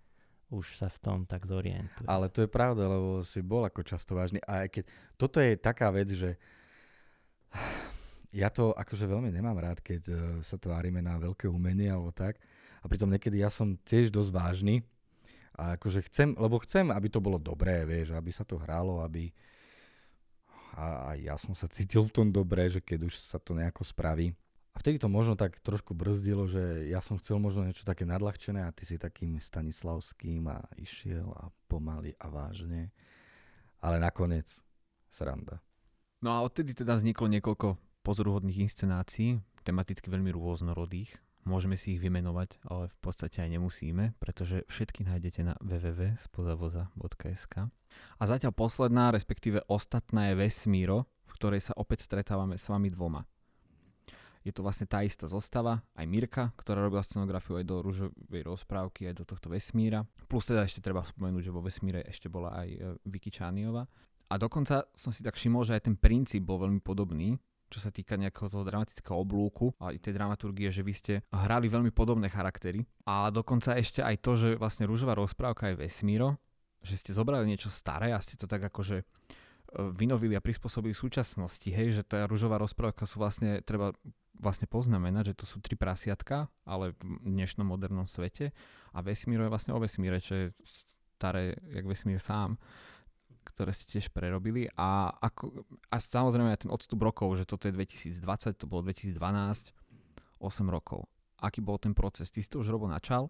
už 0.54 0.78
sa 0.78 0.88
v 0.90 0.98
tom 1.02 1.18
tak 1.26 1.50
zorientuje. 1.50 2.06
Ale 2.06 2.30
to 2.30 2.46
je 2.46 2.50
pravda, 2.50 2.86
lebo 2.86 3.26
si 3.26 3.42
bol 3.42 3.66
ako 3.66 3.82
často 3.82 4.14
vážny. 4.14 4.38
A 4.46 4.66
aj 4.66 4.70
keď 4.70 4.84
toto 5.18 5.42
je 5.42 5.58
taká 5.58 5.90
vec, 5.90 6.14
že 6.14 6.38
ja 8.42 8.54
to 8.54 8.70
akože 8.78 9.10
veľmi 9.10 9.34
nemám 9.34 9.58
rád, 9.58 9.82
keď 9.82 10.02
eh, 10.10 10.18
sa 10.46 10.62
tvárime 10.62 11.02
na 11.02 11.18
veľké 11.18 11.50
umenie 11.50 11.90
alebo 11.90 12.14
tak. 12.14 12.38
A 12.84 12.92
pritom 12.92 13.10
niekedy 13.10 13.42
ja 13.42 13.50
som 13.50 13.74
tiež 13.82 14.14
dosť 14.14 14.30
vážny. 14.30 14.86
A 15.54 15.78
akože 15.78 16.02
chcem, 16.10 16.34
lebo 16.34 16.58
chcem, 16.62 16.90
aby 16.90 17.08
to 17.10 17.22
bolo 17.22 17.38
dobré, 17.38 17.86
vieš, 17.86 18.18
aby 18.18 18.34
sa 18.34 18.42
to 18.42 18.58
hralo, 18.58 19.06
aby... 19.06 19.30
A, 20.74 20.86
a 21.06 21.10
ja 21.14 21.38
som 21.38 21.54
sa 21.54 21.70
cítil 21.70 22.02
v 22.10 22.14
tom 22.14 22.28
dobre, 22.34 22.66
že 22.66 22.82
keď 22.82 23.06
už 23.06 23.14
sa 23.22 23.38
to 23.38 23.54
nejako 23.54 23.86
spraví. 23.86 24.34
A 24.74 24.82
vtedy 24.82 24.98
to 24.98 25.06
možno 25.06 25.38
tak 25.38 25.62
trošku 25.62 25.94
brzdilo, 25.94 26.50
že 26.50 26.90
ja 26.90 26.98
som 26.98 27.22
chcel 27.22 27.38
možno 27.38 27.62
niečo 27.62 27.86
také 27.86 28.10
nadľahčené 28.10 28.66
a 28.66 28.74
ty 28.74 28.90
si 28.90 28.98
takým 28.98 29.38
Stanislavským 29.38 30.50
a 30.50 30.66
išiel 30.82 31.30
a 31.38 31.54
pomaly 31.70 32.18
a 32.18 32.26
vážne. 32.34 32.90
Ale 33.86 34.02
nakoniec 34.02 34.50
sranda. 35.14 35.62
No 36.26 36.34
a 36.34 36.42
odtedy 36.42 36.74
teda 36.74 36.98
vzniklo 36.98 37.30
niekoľko 37.30 37.78
pozoruhodných 38.02 38.66
inscenácií, 38.66 39.38
tematicky 39.62 40.10
veľmi 40.10 40.34
rôznorodých. 40.34 41.14
Môžeme 41.44 41.76
si 41.76 42.00
ich 42.00 42.02
vymenovať, 42.04 42.64
ale 42.72 42.88
v 42.88 42.98
podstate 43.04 43.44
aj 43.44 43.60
nemusíme, 43.60 44.16
pretože 44.16 44.64
všetky 44.72 45.04
nájdete 45.04 45.44
na 45.44 45.60
www.spozavoza.sk. 45.60 47.56
A 48.18 48.24
zatiaľ 48.24 48.56
posledná, 48.56 49.12
respektíve 49.12 49.60
ostatná 49.68 50.32
je 50.32 50.40
Vesmíro, 50.40 51.12
v 51.28 51.36
ktorej 51.36 51.62
sa 51.68 51.76
opäť 51.76 52.08
stretávame 52.08 52.56
s 52.56 52.72
vami 52.72 52.88
dvoma. 52.88 53.28
Je 54.44 54.52
to 54.52 54.60
vlastne 54.60 54.84
tá 54.84 55.00
istá 55.08 55.24
zostava, 55.24 55.80
aj 55.96 56.04
Mirka, 56.04 56.52
ktorá 56.60 56.84
robila 56.84 57.00
scenografiu 57.00 57.64
aj 57.64 57.66
do 57.68 57.80
rúžovej 57.80 58.44
rozprávky, 58.44 59.08
aj 59.08 59.24
do 59.24 59.26
tohto 59.28 59.48
vesmíra. 59.48 60.04
Plus 60.28 60.44
teda 60.44 60.68
ešte 60.68 60.84
treba 60.84 61.00
spomenúť, 61.00 61.48
že 61.48 61.56
vo 61.56 61.64
vesmíre 61.64 62.04
ešte 62.04 62.28
bola 62.28 62.52
aj 62.60 62.68
e, 62.68 62.78
Vicky 63.08 63.32
Čániova. 63.32 63.88
A 64.28 64.36
dokonca 64.36 64.84
som 65.00 65.16
si 65.16 65.24
tak 65.24 65.40
všimol, 65.40 65.64
že 65.64 65.80
aj 65.80 65.88
ten 65.88 65.96
princíp 65.96 66.44
bol 66.44 66.60
veľmi 66.60 66.84
podobný, 66.84 67.40
čo 67.74 67.82
sa 67.82 67.90
týka 67.90 68.14
nejakého 68.14 68.54
toho 68.54 68.62
dramatického 68.62 69.18
oblúku 69.18 69.74
a 69.82 69.90
tej 69.98 70.14
dramaturgie, 70.14 70.70
že 70.70 70.86
vy 70.86 70.94
ste 70.94 71.14
hrali 71.34 71.66
veľmi 71.66 71.90
podobné 71.90 72.30
charaktery. 72.30 72.86
A 73.10 73.34
dokonca 73.34 73.74
ešte 73.74 74.06
aj 74.06 74.22
to, 74.22 74.38
že 74.38 74.50
vlastne 74.62 74.86
rúžová 74.86 75.18
rozprávka 75.18 75.74
je 75.74 75.82
vesmíro, 75.82 76.38
že 76.86 77.02
ste 77.02 77.18
zobrali 77.18 77.50
niečo 77.50 77.74
staré 77.74 78.14
a 78.14 78.22
ste 78.22 78.38
to 78.38 78.46
tak 78.46 78.62
akože 78.70 79.02
vynovili 79.74 80.38
a 80.38 80.44
prispôsobili 80.44 80.94
súčasnosti, 80.94 81.66
hej, 81.66 81.98
že 81.98 82.04
tá 82.06 82.30
rúžová 82.30 82.62
rozprávka 82.62 83.10
sú 83.10 83.18
vlastne, 83.18 83.66
treba 83.66 83.98
vlastne 84.38 84.70
poznamenať, 84.70 85.34
že 85.34 85.40
to 85.40 85.46
sú 85.50 85.58
tri 85.64 85.74
prasiatka, 85.74 86.52
ale 86.68 86.94
v 86.94 87.02
dnešnom 87.26 87.66
modernom 87.66 88.06
svete 88.06 88.54
a 88.94 89.02
vesmír 89.02 89.42
je 89.42 89.50
vlastne 89.50 89.74
o 89.74 89.82
vesmíre, 89.82 90.22
čo 90.22 90.34
je 90.38 90.46
staré, 91.18 91.58
jak 91.74 91.86
vesmír 91.90 92.22
sám 92.22 92.62
ktoré 93.44 93.76
ste 93.76 94.00
tiež 94.00 94.10
prerobili 94.10 94.72
a, 94.80 95.12
ako, 95.20 95.68
a 95.92 95.96
samozrejme 96.00 96.56
aj 96.56 96.66
ten 96.66 96.72
odstup 96.72 97.04
rokov, 97.04 97.36
že 97.38 97.46
toto 97.46 97.68
je 97.68 97.76
2020, 97.76 98.16
to 98.56 98.66
bolo 98.66 98.88
2012, 98.88 99.20
8 100.40 100.68
rokov. 100.68 101.06
Aký 101.44 101.60
bol 101.60 101.76
ten 101.76 101.92
proces? 101.92 102.32
Ty 102.32 102.40
si 102.40 102.50
to 102.50 102.64
už 102.64 102.72
robo 102.72 102.88
načal, 102.88 103.28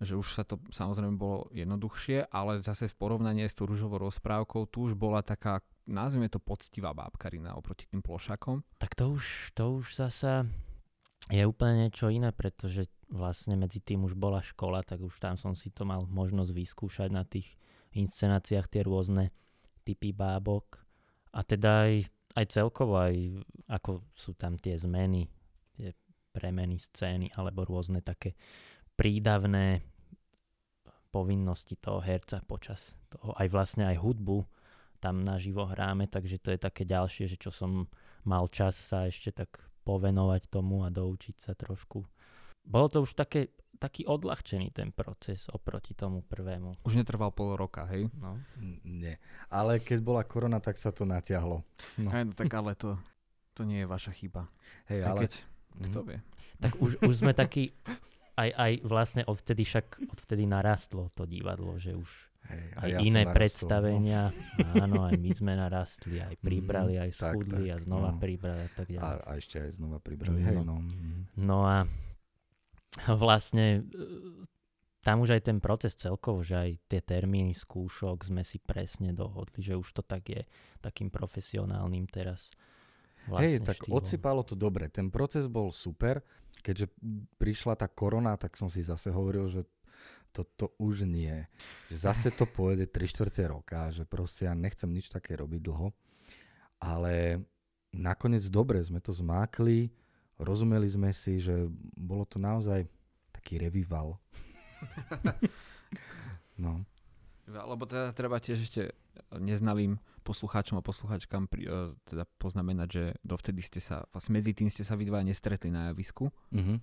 že 0.00 0.16
už 0.16 0.40
sa 0.40 0.44
to 0.44 0.56
samozrejme 0.72 1.20
bolo 1.20 1.48
jednoduchšie, 1.52 2.32
ale 2.32 2.64
zase 2.64 2.88
v 2.88 2.96
porovnaní 2.96 3.44
s 3.44 3.56
tou 3.56 3.68
rúžovou 3.68 4.00
rozprávkou 4.00 4.68
tu 4.72 4.88
už 4.88 4.96
bola 4.96 5.20
taká, 5.20 5.60
nazvime 5.84 6.32
to 6.32 6.40
poctivá 6.40 6.96
bábkarina 6.96 7.52
oproti 7.56 7.84
tým 7.88 8.00
plošakom. 8.00 8.64
Tak 8.80 8.96
to 8.96 9.16
už, 9.16 9.52
to 9.52 9.80
už 9.80 9.96
zasa 9.96 10.48
je 11.28 11.44
úplne 11.44 11.86
niečo 11.86 12.08
iné, 12.08 12.32
pretože 12.32 12.88
vlastne 13.12 13.60
medzi 13.60 13.78
tým 13.84 14.08
už 14.08 14.16
bola 14.16 14.40
škola, 14.40 14.80
tak 14.80 15.04
už 15.04 15.20
tam 15.20 15.36
som 15.36 15.52
si 15.52 15.68
to 15.68 15.84
mal 15.84 16.08
možnosť 16.08 16.50
vyskúšať 16.56 17.08
na 17.12 17.28
tých 17.28 17.59
inscenáciách 17.94 18.66
tie 18.70 18.82
rôzne 18.86 19.34
typy 19.82 20.14
bábok 20.14 20.78
a 21.34 21.42
teda 21.42 21.88
aj, 21.88 21.94
aj 22.38 22.46
celkovo 22.50 23.00
aj 23.00 23.14
ako 23.66 24.06
sú 24.14 24.34
tam 24.38 24.58
tie 24.58 24.78
zmeny, 24.78 25.26
tie 25.74 25.94
premeny 26.30 26.78
scény 26.78 27.34
alebo 27.34 27.66
rôzne 27.66 28.02
také 28.02 28.38
prídavné 28.94 29.82
povinnosti 31.10 31.74
toho 31.74 31.98
herca 31.98 32.38
počas 32.46 32.94
toho, 33.10 33.34
aj 33.34 33.48
vlastne 33.50 33.84
aj 33.90 33.98
hudbu 33.98 34.46
tam 35.00 35.24
naživo 35.24 35.64
hráme, 35.64 36.06
takže 36.06 36.36
to 36.38 36.52
je 36.52 36.60
také 36.60 36.84
ďalšie, 36.84 37.24
že 37.24 37.40
čo 37.40 37.48
som 37.48 37.88
mal 38.22 38.44
čas 38.52 38.76
sa 38.76 39.08
ešte 39.08 39.32
tak 39.32 39.64
povenovať 39.82 40.52
tomu 40.52 40.84
a 40.84 40.92
doučiť 40.92 41.36
sa 41.40 41.56
trošku. 41.56 42.04
Bolo 42.64 42.86
to 42.92 42.98
už 43.02 43.16
také, 43.16 43.50
taký 43.80 44.04
odľahčený 44.06 44.70
ten 44.70 44.92
proces 44.92 45.48
oproti 45.50 45.96
tomu 45.96 46.22
prvému. 46.24 46.80
Už 46.84 46.94
netrval 46.94 47.32
pol 47.32 47.56
roka, 47.56 47.88
hej? 47.88 48.12
No. 48.16 48.36
Nie, 48.84 49.18
ale 49.48 49.80
keď 49.80 49.98
bola 50.04 50.22
korona, 50.24 50.60
tak 50.60 50.76
sa 50.76 50.92
to 50.92 51.08
natiahlo. 51.08 51.64
No. 51.96 52.08
Aj, 52.12 52.22
no 52.22 52.32
tak 52.36 52.52
ale 52.52 52.76
to, 52.76 53.00
to 53.56 53.64
nie 53.64 53.82
je 53.82 53.88
vaša 53.88 54.12
chyba. 54.14 54.46
Hej, 54.86 55.00
ale... 55.04 55.20
Keď, 55.26 55.32
mm. 55.40 55.84
kto 55.90 56.00
vie. 56.04 56.18
Tak 56.60 56.72
už, 56.76 57.00
už 57.00 57.14
sme 57.24 57.32
takí 57.32 57.72
aj, 58.40 58.50
aj 58.56 58.72
vlastne 58.84 59.22
odvtedy 59.28 59.62
však 59.68 59.86
odvtedy 60.08 60.44
narastlo 60.48 61.12
to 61.12 61.28
divadlo, 61.28 61.76
že 61.76 61.92
už 61.92 62.08
Hej, 62.40 62.66
aj 62.80 62.88
ja 62.88 62.98
iné 63.04 63.22
narastol, 63.22 63.36
predstavenia, 63.36 64.22
no. 64.32 64.72
áno, 64.84 64.98
aj 65.04 65.16
my 65.20 65.30
sme 65.36 65.52
narastli, 65.60 66.16
aj 66.24 66.34
mhm, 66.40 66.42
pribrali, 66.42 66.94
aj 66.96 67.10
schudli 67.12 67.68
a 67.68 67.76
znova 67.76 68.10
no. 68.16 68.18
pribrali 68.18 68.62
a 68.64 68.70
tak 68.72 68.86
ďalej. 68.88 69.04
A, 69.04 69.28
a 69.28 69.30
ešte 69.36 69.56
aj 69.60 69.70
znova 69.76 69.98
pribrali, 70.00 70.40
no. 70.40 70.46
hej, 70.48 70.56
no. 70.64 70.76
No 71.36 71.58
a 71.68 71.84
vlastne 73.22 73.86
e, 73.86 74.46
tam 75.00 75.24
už 75.24 75.40
aj 75.40 75.42
ten 75.48 75.58
proces 75.62 75.96
celkovo, 75.96 76.44
že 76.44 76.56
aj 76.58 76.70
tie 76.90 77.00
termíny 77.00 77.56
skúšok 77.56 78.28
sme 78.28 78.44
si 78.44 78.60
presne 78.60 79.16
dohodli, 79.16 79.64
že 79.64 79.78
už 79.78 79.88
to 79.96 80.02
tak 80.04 80.28
je 80.28 80.42
takým 80.84 81.08
profesionálnym 81.08 82.04
teraz. 82.10 82.52
Vlastne 83.28 83.60
Hej, 83.60 83.68
tak 83.68 83.78
štýlom. 83.84 83.96
odsypalo 83.96 84.42
to 84.44 84.56
dobre. 84.56 84.88
Ten 84.88 85.12
proces 85.12 85.48
bol 85.48 85.72
super. 85.72 86.24
Keďže 86.60 86.92
prišla 87.40 87.76
tá 87.76 87.88
korona, 87.88 88.36
tak 88.36 88.56
som 88.56 88.68
si 88.68 88.84
zase 88.84 89.08
hovoril, 89.08 89.48
že 89.48 89.64
toto 90.32 90.76
už 90.76 91.08
nie. 91.08 91.48
Že 91.88 91.96
zase 91.96 92.28
to 92.32 92.44
pôjde 92.56 92.88
3 92.88 93.12
čtvrte 93.12 93.42
roka, 93.48 93.88
že 93.92 94.04
proste 94.04 94.48
ja 94.48 94.54
nechcem 94.56 94.88
nič 94.88 95.08
také 95.08 95.36
robiť 95.36 95.60
dlho. 95.64 95.92
Ale 96.80 97.44
nakoniec 97.92 98.44
dobre 98.48 98.80
sme 98.80 99.00
to 99.00 99.12
zmákli, 99.12 99.92
rozumeli 100.40 100.88
sme 100.88 101.12
si, 101.12 101.38
že 101.38 101.68
bolo 101.94 102.24
to 102.24 102.40
naozaj 102.40 102.88
taký 103.30 103.60
revival. 103.60 104.16
no. 106.64 106.84
Lebo 107.50 107.84
teda 107.84 108.14
treba 108.16 108.40
tiež 108.40 108.58
ešte 108.64 108.82
neznalým 109.36 110.00
poslucháčom 110.22 110.78
a 110.78 110.86
poslucháčkam 110.86 111.50
pri, 111.50 111.62
uh, 111.66 111.92
teda 112.06 112.24
poznamenať, 112.38 112.88
že 112.88 113.04
dovtedy 113.26 113.60
ste 113.60 113.80
sa, 113.82 114.06
vlastne 114.14 114.38
medzi 114.38 114.54
tým 114.54 114.70
ste 114.70 114.86
sa 114.86 114.94
vy 114.94 115.08
dva 115.08 115.20
nestretli 115.26 115.68
na 115.72 115.90
javisku. 115.90 116.30
Uh-huh. 116.30 116.78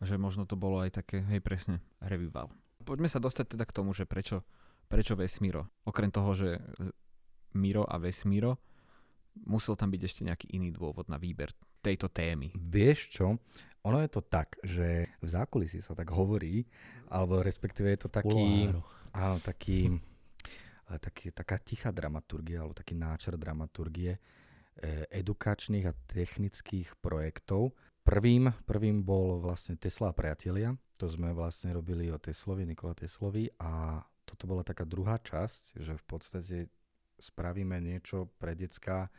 A 0.00 0.02
že 0.02 0.18
možno 0.18 0.48
to 0.48 0.58
bolo 0.58 0.82
aj 0.82 0.98
také, 0.98 1.22
hej 1.22 1.38
presne, 1.38 1.78
revival. 2.02 2.50
Poďme 2.82 3.06
sa 3.06 3.22
dostať 3.22 3.54
teda 3.54 3.64
k 3.68 3.76
tomu, 3.76 3.94
že 3.94 4.02
prečo, 4.02 4.42
prečo 4.90 5.14
Vesmíro. 5.14 5.70
Okrem 5.86 6.10
toho, 6.10 6.34
že 6.34 6.58
Miro 7.54 7.86
a 7.86 8.02
Vesmíro, 8.02 8.58
musel 9.46 9.78
tam 9.78 9.94
byť 9.94 10.02
ešte 10.02 10.26
nejaký 10.26 10.46
iný 10.50 10.74
dôvod 10.74 11.06
na 11.06 11.22
výber 11.22 11.54
tejto 11.82 12.06
témy. 12.08 12.54
Vieš 12.54 12.98
čo? 13.10 13.26
Ono 13.82 13.98
je 13.98 14.10
to 14.10 14.22
tak, 14.22 14.54
že 14.62 15.10
v 15.18 15.28
zákulisí 15.28 15.82
sa 15.82 15.98
tak 15.98 16.14
hovorí, 16.14 16.62
alebo 17.10 17.42
respektíve 17.42 17.90
je 17.90 18.00
to 18.06 18.10
taký, 18.14 18.70
áno, 19.10 19.36
taký, 19.42 19.98
taký, 20.86 21.34
taká 21.34 21.58
tichá 21.58 21.90
dramaturgia, 21.90 22.62
alebo 22.62 22.78
taký 22.78 22.94
náčr 22.94 23.34
dramaturgie 23.34 24.14
e, 24.14 24.20
edukačných 25.10 25.90
a 25.90 25.98
technických 26.06 26.94
projektov. 27.02 27.74
Prvým, 28.06 28.54
prvým 28.62 29.02
bol 29.02 29.42
vlastne 29.42 29.74
Tesla 29.74 30.14
a 30.14 30.16
priatelia. 30.16 30.78
To 31.02 31.10
sme 31.10 31.34
vlastne 31.34 31.74
robili 31.74 32.06
o 32.14 32.22
Teslovi, 32.22 32.62
Nikola 32.62 32.94
Teslovi 32.94 33.50
a 33.58 33.98
toto 34.22 34.46
bola 34.46 34.62
taká 34.62 34.86
druhá 34.86 35.18
časť, 35.18 35.82
že 35.82 35.98
v 35.98 36.04
podstate 36.06 36.56
spravíme 37.18 37.82
niečo 37.82 38.30
pre 38.38 38.54
decka, 38.54 39.10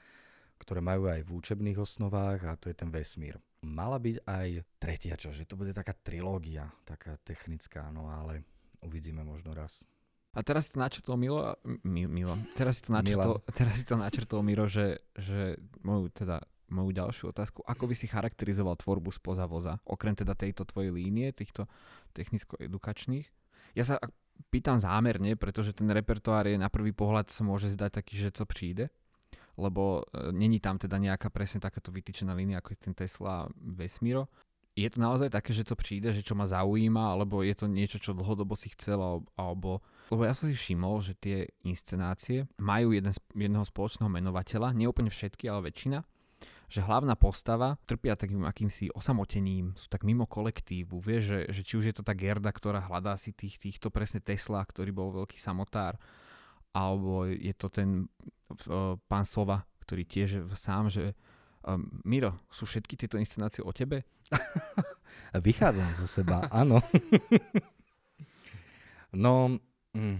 ktoré 0.63 0.79
majú 0.79 1.11
aj 1.11 1.21
v 1.27 1.31
učebných 1.35 1.77
osnovách 1.77 2.39
a 2.47 2.57
to 2.57 2.71
je 2.71 2.75
ten 2.75 2.89
vesmír. 2.89 3.37
Mala 3.63 3.99
byť 3.99 4.23
aj 4.23 4.47
tretia 4.79 5.15
časť, 5.15 5.43
že 5.43 5.47
to 5.47 5.59
bude 5.59 5.75
taká 5.75 5.91
trilógia, 5.95 6.71
taká 6.87 7.19
technická, 7.21 7.87
no 7.91 8.07
ale 8.07 8.47
uvidíme 8.83 9.23
možno 9.23 9.51
raz. 9.51 9.83
A 10.33 10.41
teraz 10.41 10.67
si 10.67 10.73
to 10.73 10.81
načrtol 10.81 11.15
Milo, 11.15 11.53
Mi, 11.85 12.09
Milo, 12.09 12.33
teraz 12.57 12.81
si 12.81 12.89
to 12.89 12.91
načrtol, 12.97 13.45
teraz 13.59 13.75
si 13.77 13.85
to 13.85 13.95
načrtol 13.95 14.41
Miro, 14.41 14.65
že, 14.65 15.05
že 15.13 15.61
moju 15.85 16.09
teda 16.09 16.41
moju 16.73 16.89
ďalšiu 16.89 17.29
otázku. 17.29 17.61
Ako 17.69 17.85
by 17.85 17.93
si 17.93 18.09
charakterizoval 18.09 18.73
tvorbu 18.81 19.13
spoza 19.13 19.45
voza, 19.45 19.77
okrem 19.85 20.17
teda 20.17 20.33
tejto 20.33 20.65
tvojej 20.65 20.89
línie, 20.89 21.29
týchto 21.29 21.69
technicko-edukačných? 22.17 23.29
Ja 23.77 23.85
sa 23.85 24.01
pýtam 24.49 24.81
zámerne, 24.81 25.37
pretože 25.37 25.77
ten 25.77 25.85
repertoár 25.93 26.49
je 26.49 26.57
na 26.57 26.73
prvý 26.73 26.89
pohľad 26.89 27.29
sa 27.29 27.45
môže 27.45 27.69
zdať 27.69 27.91
taký, 28.01 28.13
že 28.17 28.33
co 28.33 28.43
přijde, 28.49 28.89
lebo 29.57 30.01
e, 30.01 30.31
není 30.33 30.57
tam 30.57 30.81
teda 30.81 30.97
nejaká 30.97 31.29
presne 31.29 31.61
takáto 31.61 31.93
vytýčená 31.93 32.33
línia, 32.33 32.59
ako 32.59 32.73
je 32.73 32.79
ten 32.79 32.95
Tesla 32.97 33.45
Vesmíro. 33.57 34.29
Je 34.73 34.89
to 34.89 34.97
naozaj 34.97 35.29
také, 35.29 35.53
že 35.53 35.69
to 35.69 35.77
príde, 35.77 36.09
že 36.09 36.25
čo 36.25 36.33
ma 36.33 36.49
zaujíma, 36.49 37.13
alebo 37.13 37.45
je 37.45 37.53
to 37.53 37.69
niečo, 37.69 38.01
čo 38.01 38.17
dlhodobo 38.17 38.57
si 38.57 38.73
chcel, 38.73 39.21
alebo... 39.37 39.85
Lebo 40.09 40.25
ja 40.25 40.33
som 40.33 40.49
si 40.49 40.57
všimol, 40.57 40.97
že 41.05 41.13
tie 41.13 41.45
inscenácie 41.61 42.49
majú 42.57 42.89
jeden, 42.89 43.13
jedného 43.37 43.65
spoločného 43.69 44.09
menovateľa, 44.09 44.73
nie 44.73 44.89
úplne 44.89 45.13
všetky, 45.13 45.45
ale 45.45 45.69
väčšina, 45.69 46.01
že 46.73 46.81
hlavná 46.81 47.13
postava 47.13 47.77
trpia 47.85 48.17
takým 48.17 48.49
akýmsi 48.49 48.89
osamotením, 48.97 49.77
sú 49.77 49.85
tak 49.93 50.01
mimo 50.01 50.25
kolektívu, 50.25 50.97
vieš, 50.97 51.23
že, 51.29 51.39
že 51.53 51.61
či 51.61 51.73
už 51.77 51.85
je 51.93 51.95
to 52.01 52.01
tá 52.01 52.17
Gerda, 52.17 52.49
ktorá 52.49 52.81
hľadá 52.81 53.13
si 53.13 53.29
tých, 53.29 53.61
týchto 53.61 53.93
presne 53.93 54.25
Tesla, 54.25 54.65
ktorý 54.65 54.89
bol 54.89 55.13
veľký 55.13 55.37
samotár, 55.37 56.01
alebo 56.73 57.29
je 57.29 57.53
to 57.53 57.69
ten 57.69 58.09
uh, 58.67 58.97
pán 59.07 59.23
Sova, 59.23 59.63
ktorý 59.85 60.03
tiež 60.03 60.49
sám, 60.57 60.89
že 60.89 61.13
Um, 61.63 62.03
Miro, 62.03 62.35
sú 62.51 62.67
všetky 62.67 62.99
tieto 62.99 63.15
inscenácie 63.15 63.63
o 63.63 63.71
tebe? 63.71 64.03
Vychádzam 65.47 65.87
zo 65.95 66.07
seba, 66.11 66.43
áno. 66.51 66.83
no, 69.23 69.63
mm, 69.95 70.19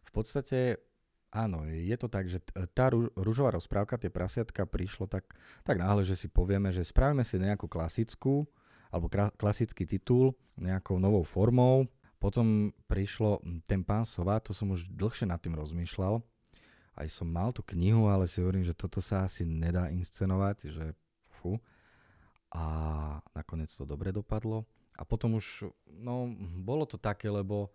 v 0.00 0.10
podstate 0.16 0.80
áno, 1.28 1.68
je 1.68 1.92
to 2.00 2.08
tak, 2.08 2.24
že 2.24 2.40
tá 2.72 2.88
rúžová 3.20 3.52
rozprávka, 3.52 4.00
tie 4.00 4.08
prasiatka 4.08 4.64
prišlo 4.64 5.12
tak, 5.12 5.28
tak 5.60 5.76
náhle, 5.76 6.08
že 6.08 6.16
si 6.16 6.32
povieme, 6.32 6.72
že 6.72 6.88
spravíme 6.88 7.24
si 7.24 7.36
nejakú 7.36 7.68
klasickú 7.68 8.48
alebo 8.88 9.12
klasický 9.36 9.84
titul 9.84 10.32
nejakou 10.56 10.96
novou 10.96 11.24
formou. 11.24 11.84
Potom 12.22 12.70
prišlo 12.86 13.42
ten 13.66 13.82
pán 13.82 14.06
Sova, 14.06 14.38
to 14.38 14.54
som 14.54 14.70
už 14.70 14.86
dlhšie 14.94 15.26
nad 15.26 15.42
tým 15.42 15.58
rozmýšľal, 15.58 16.22
aj 16.94 17.08
som 17.10 17.26
mal 17.26 17.50
tú 17.50 17.66
knihu, 17.74 18.06
ale 18.06 18.30
si 18.30 18.38
hovorím, 18.38 18.62
že 18.62 18.78
toto 18.78 19.02
sa 19.02 19.26
asi 19.26 19.42
nedá 19.42 19.90
inscenovať, 19.90 20.70
že 20.70 20.84
fu. 21.40 21.58
A 22.52 22.64
nakoniec 23.34 23.72
to 23.72 23.88
dobre 23.88 24.14
dopadlo. 24.14 24.68
A 25.00 25.08
potom 25.08 25.40
už, 25.40 25.72
no, 25.88 26.28
bolo 26.60 26.84
to 26.84 27.00
také, 27.00 27.32
lebo 27.32 27.72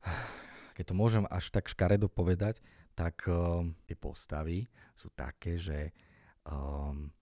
keď 0.76 0.84
to 0.90 0.94
môžem 0.96 1.24
až 1.28 1.52
tak 1.52 1.68
škaredo 1.68 2.08
povedať, 2.08 2.58
tak 2.96 3.20
um, 3.28 3.76
tie 3.84 3.94
postavy 3.94 4.66
sú 4.96 5.12
také, 5.12 5.60
že 5.60 5.92
um, 6.48 7.12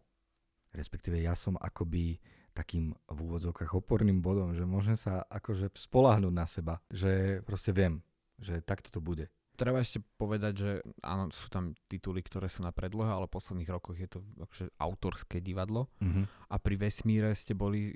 respektíve 0.71 1.19
ja 1.19 1.35
som 1.35 1.59
akoby 1.59 2.23
takým 2.53 2.93
v 3.09 3.19
úvodzovkách 3.19 3.73
oporným 3.75 4.21
bodom, 4.21 4.53
že 4.53 4.67
môžem 4.67 4.99
sa 4.99 5.25
akože 5.29 5.73
spolahnúť 5.75 6.35
na 6.35 6.47
seba, 6.47 6.83
že 6.91 7.43
proste 7.47 7.71
viem, 7.71 8.03
že 8.39 8.61
takto 8.65 8.91
to 8.91 9.01
bude. 9.03 9.31
Treba 9.55 9.85
ešte 9.85 10.01
povedať, 10.17 10.53
že 10.57 10.71
áno, 11.05 11.29
sú 11.29 11.53
tam 11.53 11.77
tituly, 11.85 12.25
ktoré 12.25 12.49
sú 12.49 12.65
na 12.65 12.73
predlohe, 12.73 13.13
ale 13.13 13.29
v 13.29 13.37
posledných 13.37 13.69
rokoch 13.69 13.97
je 14.01 14.09
to 14.09 14.25
akože 14.41 14.73
autorské 14.81 15.45
divadlo. 15.45 15.93
Mm-hmm. 16.01 16.25
A 16.49 16.57
pri 16.57 16.75
vesmíre 16.81 17.37
ste 17.37 17.53
boli 17.53 17.93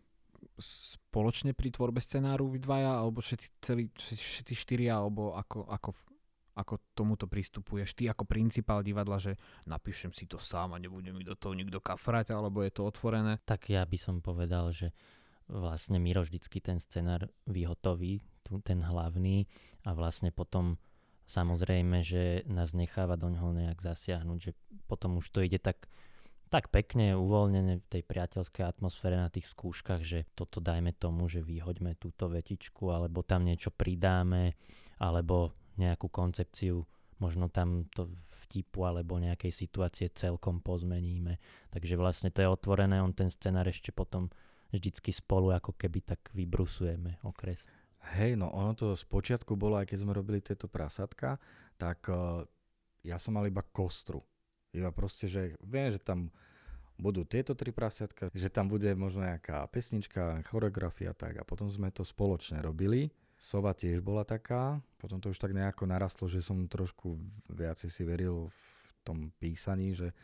spoločne 0.60 1.56
pri 1.56 1.72
tvorbe 1.72 2.04
scenáru 2.04 2.52
vy 2.52 2.60
dvaja, 2.60 3.00
alebo 3.00 3.24
všetci, 3.24 3.48
celí, 3.64 3.88
všetci 3.96 4.54
štyria, 4.54 5.00
alebo 5.00 5.32
ako, 5.32 5.64
ako, 5.72 5.90
ako 6.54 6.80
tomuto 6.94 7.26
pristupuješ? 7.26 7.98
Ty 7.98 8.14
ako 8.14 8.24
principál 8.26 8.80
divadla, 8.86 9.18
že 9.18 9.38
napíšem 9.66 10.14
si 10.14 10.30
to 10.30 10.38
sám 10.38 10.74
a 10.74 10.82
nebude 10.82 11.10
mi 11.10 11.26
do 11.26 11.34
toho 11.34 11.54
nikto 11.54 11.82
kafrať, 11.82 12.34
alebo 12.34 12.62
je 12.62 12.72
to 12.74 12.86
otvorené? 12.86 13.42
Tak 13.42 13.70
ja 13.70 13.82
by 13.82 13.98
som 13.98 14.22
povedal, 14.22 14.70
že 14.70 14.94
vlastne 15.50 16.00
Miro 16.00 16.24
vždycky 16.24 16.62
ten 16.62 16.80
scenár 16.80 17.28
vyhotoví, 17.44 18.24
ten 18.64 18.80
hlavný 18.80 19.44
a 19.84 19.92
vlastne 19.92 20.32
potom 20.32 20.80
Samozrejme, 21.24 22.04
že 22.04 22.44
nás 22.52 22.76
necháva 22.76 23.16
do 23.16 23.32
ňoho 23.32 23.56
nejak 23.56 23.80
zasiahnuť, 23.80 24.38
že 24.38 24.52
potom 24.84 25.16
už 25.16 25.32
to 25.32 25.40
ide 25.40 25.56
tak, 25.56 25.88
tak 26.52 26.68
pekne, 26.68 27.16
uvoľnené 27.16 27.80
v 27.80 27.88
tej 27.88 28.02
priateľskej 28.04 28.60
atmosfére 28.60 29.16
na 29.16 29.32
tých 29.32 29.48
skúškach, 29.48 30.04
že 30.04 30.28
toto 30.36 30.60
dajme 30.60 30.92
tomu, 30.92 31.24
že 31.32 31.40
vyhoďme 31.40 31.96
túto 31.96 32.28
vetičku, 32.28 32.92
alebo 32.92 33.24
tam 33.24 33.48
niečo 33.48 33.72
pridáme, 33.72 34.52
alebo 35.00 35.56
nejakú 35.80 36.06
koncepciu 36.10 36.86
možno 37.22 37.46
tam 37.48 37.86
to 37.94 38.10
vtipu 38.44 38.84
alebo 38.84 39.16
nejakej 39.16 39.54
situácie 39.54 40.10
celkom 40.12 40.60
pozmeníme. 40.60 41.38
Takže 41.70 41.94
vlastne 41.96 42.28
to 42.28 42.42
je 42.42 42.48
otvorené, 42.50 43.00
on 43.00 43.14
ten 43.14 43.30
scenár 43.30 43.70
ešte 43.70 43.94
potom 43.94 44.28
vždycky 44.74 45.14
spolu 45.14 45.54
ako 45.54 45.72
keby 45.78 46.02
tak 46.02 46.20
vybrusujeme 46.34 47.22
okres. 47.22 47.64
Hej, 48.18 48.36
no 48.36 48.52
ono 48.52 48.76
to 48.76 48.92
z 48.92 49.04
počiatku 49.08 49.56
bolo, 49.56 49.80
aj 49.80 49.88
keď 49.88 49.98
sme 50.04 50.12
robili 50.12 50.44
tieto 50.44 50.68
prasatka, 50.68 51.40
tak 51.80 52.04
uh, 52.10 52.44
ja 53.00 53.16
som 53.16 53.32
mal 53.32 53.48
iba 53.48 53.64
kostru. 53.64 54.20
Iba 54.74 54.92
proste, 54.92 55.30
že 55.30 55.56
viem, 55.64 55.88
že 55.88 56.02
tam 56.02 56.28
budú 56.98 57.24
tieto 57.24 57.56
tri 57.56 57.72
prasiatka, 57.72 58.28
že 58.34 58.52
tam 58.52 58.68
bude 58.68 58.92
možno 58.94 59.24
nejaká 59.24 59.66
pesnička, 59.70 60.44
choreografia 60.46 61.16
tak 61.16 61.40
a 61.40 61.46
potom 61.46 61.66
sme 61.70 61.88
to 61.94 62.04
spoločne 62.04 62.60
robili. 62.60 63.08
Sova 63.44 63.76
tiež 63.76 64.00
bola 64.00 64.24
taká, 64.24 64.80
potom 64.96 65.20
to 65.20 65.28
už 65.28 65.36
tak 65.36 65.52
nejako 65.52 65.84
narastlo, 65.84 66.24
že 66.32 66.40
som 66.40 66.64
trošku 66.64 67.20
viacej 67.52 67.92
si 67.92 68.00
veril 68.00 68.48
v 68.48 68.60
tom 69.04 69.28
písaní, 69.36 69.92
že 69.92 70.16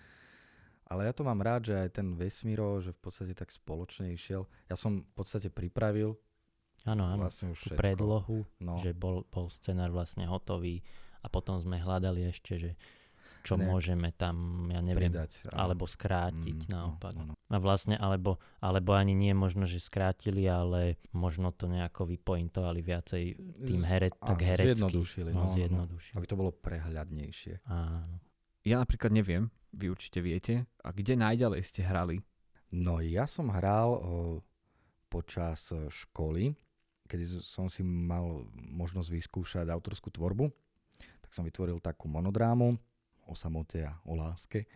ale 0.88 1.06
ja 1.06 1.12
to 1.12 1.22
mám 1.22 1.38
rád, 1.38 1.70
že 1.70 1.76
aj 1.76 2.00
ten 2.00 2.16
Vesmíro, 2.16 2.80
že 2.80 2.96
v 2.96 3.00
podstate 3.04 3.36
tak 3.36 3.52
spoločne 3.52 4.10
išiel. 4.10 4.48
Ja 4.66 4.74
som 4.74 5.06
v 5.06 5.12
podstate 5.14 5.52
pripravil 5.52 6.18
Áno, 6.88 7.04
áno, 7.04 7.28
vlastne 7.28 7.52
tú 7.52 7.76
predlohu, 7.76 8.48
no. 8.56 8.80
že 8.80 8.96
bol, 8.96 9.28
bol 9.28 9.52
scenár 9.52 9.92
vlastne 9.92 10.24
hotový 10.24 10.80
a 11.20 11.28
potom 11.28 11.60
sme 11.60 11.76
hľadali 11.76 12.24
ešte, 12.32 12.56
že 12.56 12.70
čo 13.40 13.56
ne. 13.56 13.66
môžeme 13.66 14.12
tam, 14.12 14.66
ja 14.68 14.80
neviem, 14.84 15.12
Pridať, 15.12 15.48
alebo 15.52 15.88
skrátiť 15.88 16.68
mm, 16.68 16.70
naopak. 16.70 17.14
No, 17.16 17.32
no. 17.32 17.34
A 17.50 17.56
vlastne, 17.58 17.96
alebo, 17.96 18.36
alebo 18.60 18.92
ani 18.92 19.16
nie 19.16 19.32
možno, 19.32 19.64
že 19.64 19.80
skrátili, 19.80 20.44
ale 20.46 21.00
možno 21.16 21.50
to 21.50 21.66
nejako 21.66 22.06
vypointovali 22.06 22.80
viacej 22.84 23.24
tým 23.64 23.82
here, 23.84 24.12
Z, 24.12 24.20
tak 24.20 24.38
herecky. 24.44 24.76
Zjednodušili. 24.76 25.30
No, 25.32 25.44
no, 25.44 25.46
no, 25.48 25.54
zjednodušili. 25.56 26.14
Aby 26.20 26.26
to 26.28 26.36
bolo 26.38 26.50
prehľadnejšie. 26.52 27.54
Áno. 27.66 28.20
Ja 28.60 28.76
napríklad 28.84 29.10
neviem, 29.10 29.48
vy 29.72 29.88
určite 29.88 30.20
viete, 30.20 30.54
a 30.84 30.92
kde 30.92 31.16
najďalej 31.16 31.62
ste 31.64 31.80
hrali? 31.80 32.20
No 32.70 33.00
ja 33.00 33.24
som 33.24 33.50
hral 33.50 33.98
o, 33.98 34.00
počas 35.08 35.72
školy, 35.72 36.54
kedy 37.10 37.42
som 37.42 37.66
si 37.66 37.82
mal 37.82 38.46
možnosť 38.54 39.10
vyskúšať 39.10 39.66
autorskú 39.66 40.14
tvorbu, 40.14 40.46
tak 41.24 41.30
som 41.34 41.42
vytvoril 41.42 41.82
takú 41.82 42.06
monodrámu 42.06 42.78
o 43.30 43.38
samote 43.38 43.86
a 43.86 43.94
o 44.02 44.18
láske. 44.18 44.66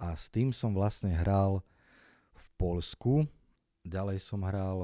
A 0.00 0.16
s 0.16 0.32
tým 0.32 0.50
som 0.50 0.72
vlastne 0.72 1.12
hral 1.12 1.60
v 2.32 2.46
Polsku. 2.56 3.28
Ďalej 3.84 4.24
som 4.24 4.40
hral, 4.48 4.78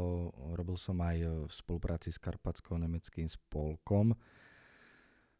robil 0.52 0.76
som 0.76 1.00
aj 1.00 1.48
v 1.48 1.50
spolupráci 1.50 2.12
s 2.12 2.20
Karpatsko-nemeckým 2.20 3.26
spolkom 3.30 4.12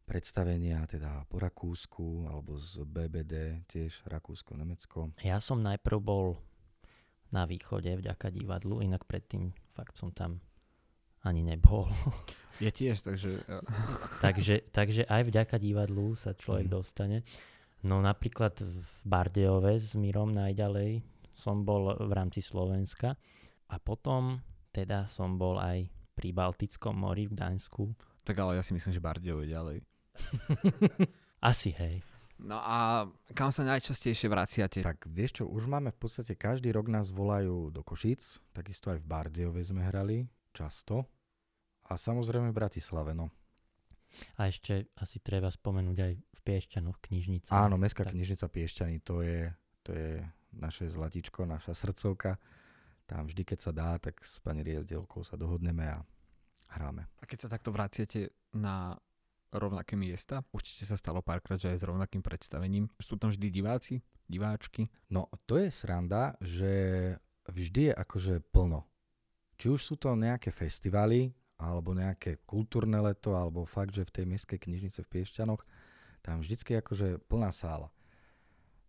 predstavenia 0.09 0.89
teda 0.89 1.29
po 1.29 1.37
Rakúsku 1.37 2.25
alebo 2.25 2.57
z 2.57 2.81
BBD, 2.81 3.61
tiež 3.69 4.09
Rakúsko-Nemecko. 4.09 5.13
Ja 5.21 5.37
som 5.37 5.61
najprv 5.61 5.99
bol 6.01 6.41
na 7.29 7.45
východe 7.45 7.93
vďaka 7.93 8.33
divadlu, 8.33 8.81
inak 8.81 9.05
predtým 9.05 9.53
fakt 9.77 10.01
som 10.01 10.09
tam 10.09 10.41
ani 11.21 11.45
nebol. 11.45 11.93
Ja 12.57 12.73
tiež, 12.73 13.05
takže... 13.05 13.45
takže... 14.25 14.65
takže 14.73 15.05
aj 15.05 15.29
vďaka 15.29 15.55
divadlu 15.61 16.17
sa 16.17 16.33
človek 16.33 16.65
mm. 16.65 16.73
dostane. 16.73 17.17
No 17.87 18.03
napríklad 18.03 18.59
v 18.59 18.93
Bardejove 19.07 19.79
s 19.79 19.95
Mírom 19.95 20.35
najďalej 20.35 20.99
som 21.31 21.63
bol 21.63 21.95
v 21.95 22.11
rámci 22.11 22.43
Slovenska 22.43 23.15
a 23.71 23.75
potom 23.79 24.43
teda 24.75 25.07
som 25.07 25.39
bol 25.39 25.55
aj 25.55 25.87
pri 26.11 26.35
Baltickom 26.35 26.99
mori 26.99 27.31
v 27.31 27.39
Gdaňsku. 27.39 27.95
Tak 28.27 28.35
ale 28.35 28.59
ja 28.59 28.63
si 28.63 28.75
myslím, 28.75 28.91
že 28.91 28.99
Bardejove 28.99 29.47
ďalej. 29.47 29.79
Asi 31.49 31.71
hej. 31.71 32.03
No 32.39 32.59
a 32.59 33.07
kam 33.35 33.51
sa 33.51 33.63
najčastejšie 33.63 34.27
vraciate? 34.27 34.79
Tak 34.83 35.07
vieš 35.07 35.39
čo, 35.39 35.43
už 35.47 35.67
máme 35.67 35.91
v 35.95 35.99
podstate 35.99 36.35
každý 36.35 36.71
rok 36.71 36.91
nás 36.91 37.11
volajú 37.11 37.71
do 37.71 37.83
Košíc, 37.83 38.43
takisto 38.51 38.91
aj 38.91 38.99
v 39.03 39.07
Bardejove 39.07 39.59
sme 39.63 39.87
hrali, 39.87 40.27
často. 40.51 41.07
A 41.87 41.99
samozrejme 41.99 42.51
v 42.51 42.59
Bratislave, 42.59 43.11
no. 43.11 43.31
A 44.37 44.49
ešte 44.49 44.89
asi 44.97 45.21
treba 45.21 45.49
spomenúť 45.51 45.97
aj 45.97 46.13
v 46.17 46.39
Piešťanoch 46.43 46.97
knižnica. 47.03 47.51
Áno, 47.53 47.77
Mestská 47.77 48.07
tak. 48.07 48.17
knižnica 48.17 48.45
Piešťany, 48.49 48.97
to 49.05 49.21
je, 49.21 49.53
to 49.85 49.91
je 49.93 50.11
naše 50.55 50.89
zlatičko, 50.89 51.45
naša 51.45 51.77
srdcovka. 51.77 52.41
Tam 53.05 53.25
vždy, 53.25 53.41
keď 53.41 53.59
sa 53.59 53.71
dá, 53.73 53.97
tak 53.97 54.21
s 54.21 54.37
pani 54.41 54.61
riaditeľkou 54.61 55.25
sa 55.25 55.33
dohodneme 55.37 55.85
a 55.85 56.01
hráme. 56.77 57.09
A 57.21 57.23
keď 57.25 57.45
sa 57.45 57.49
takto 57.49 57.73
vraciate 57.73 58.33
na 58.53 58.97
rovnaké 59.49 59.97
miesta, 59.97 60.45
určite 60.53 60.85
sa 60.85 60.93
stalo 60.93 61.25
párkrát, 61.25 61.57
že 61.57 61.73
aj 61.73 61.81
s 61.81 61.87
rovnakým 61.89 62.21
predstavením. 62.21 62.85
Sú 63.01 63.17
tam 63.17 63.33
vždy 63.33 63.49
diváci, 63.49 64.05
diváčky? 64.29 64.93
No, 65.09 65.25
to 65.49 65.57
je 65.57 65.73
sranda, 65.73 66.37
že 66.37 66.71
vždy 67.49 67.89
je 67.89 67.93
akože 67.97 68.33
plno. 68.53 68.85
Či 69.57 69.73
už 69.73 69.81
sú 69.81 69.95
to 69.97 70.13
nejaké 70.13 70.53
festivaly, 70.53 71.33
alebo 71.59 71.91
nejaké 71.91 72.39
kultúrne 72.47 73.03
leto, 73.03 73.35
alebo 73.35 73.67
fakt, 73.67 73.91
že 73.91 74.07
v 74.07 74.15
tej 74.15 74.25
mestskej 74.31 74.59
knižnice 74.63 75.03
v 75.03 75.11
Piešťanoch, 75.11 75.61
tam 76.23 76.39
vždycky 76.39 76.79
akože 76.79 77.19
plná 77.27 77.51
sála. 77.51 77.91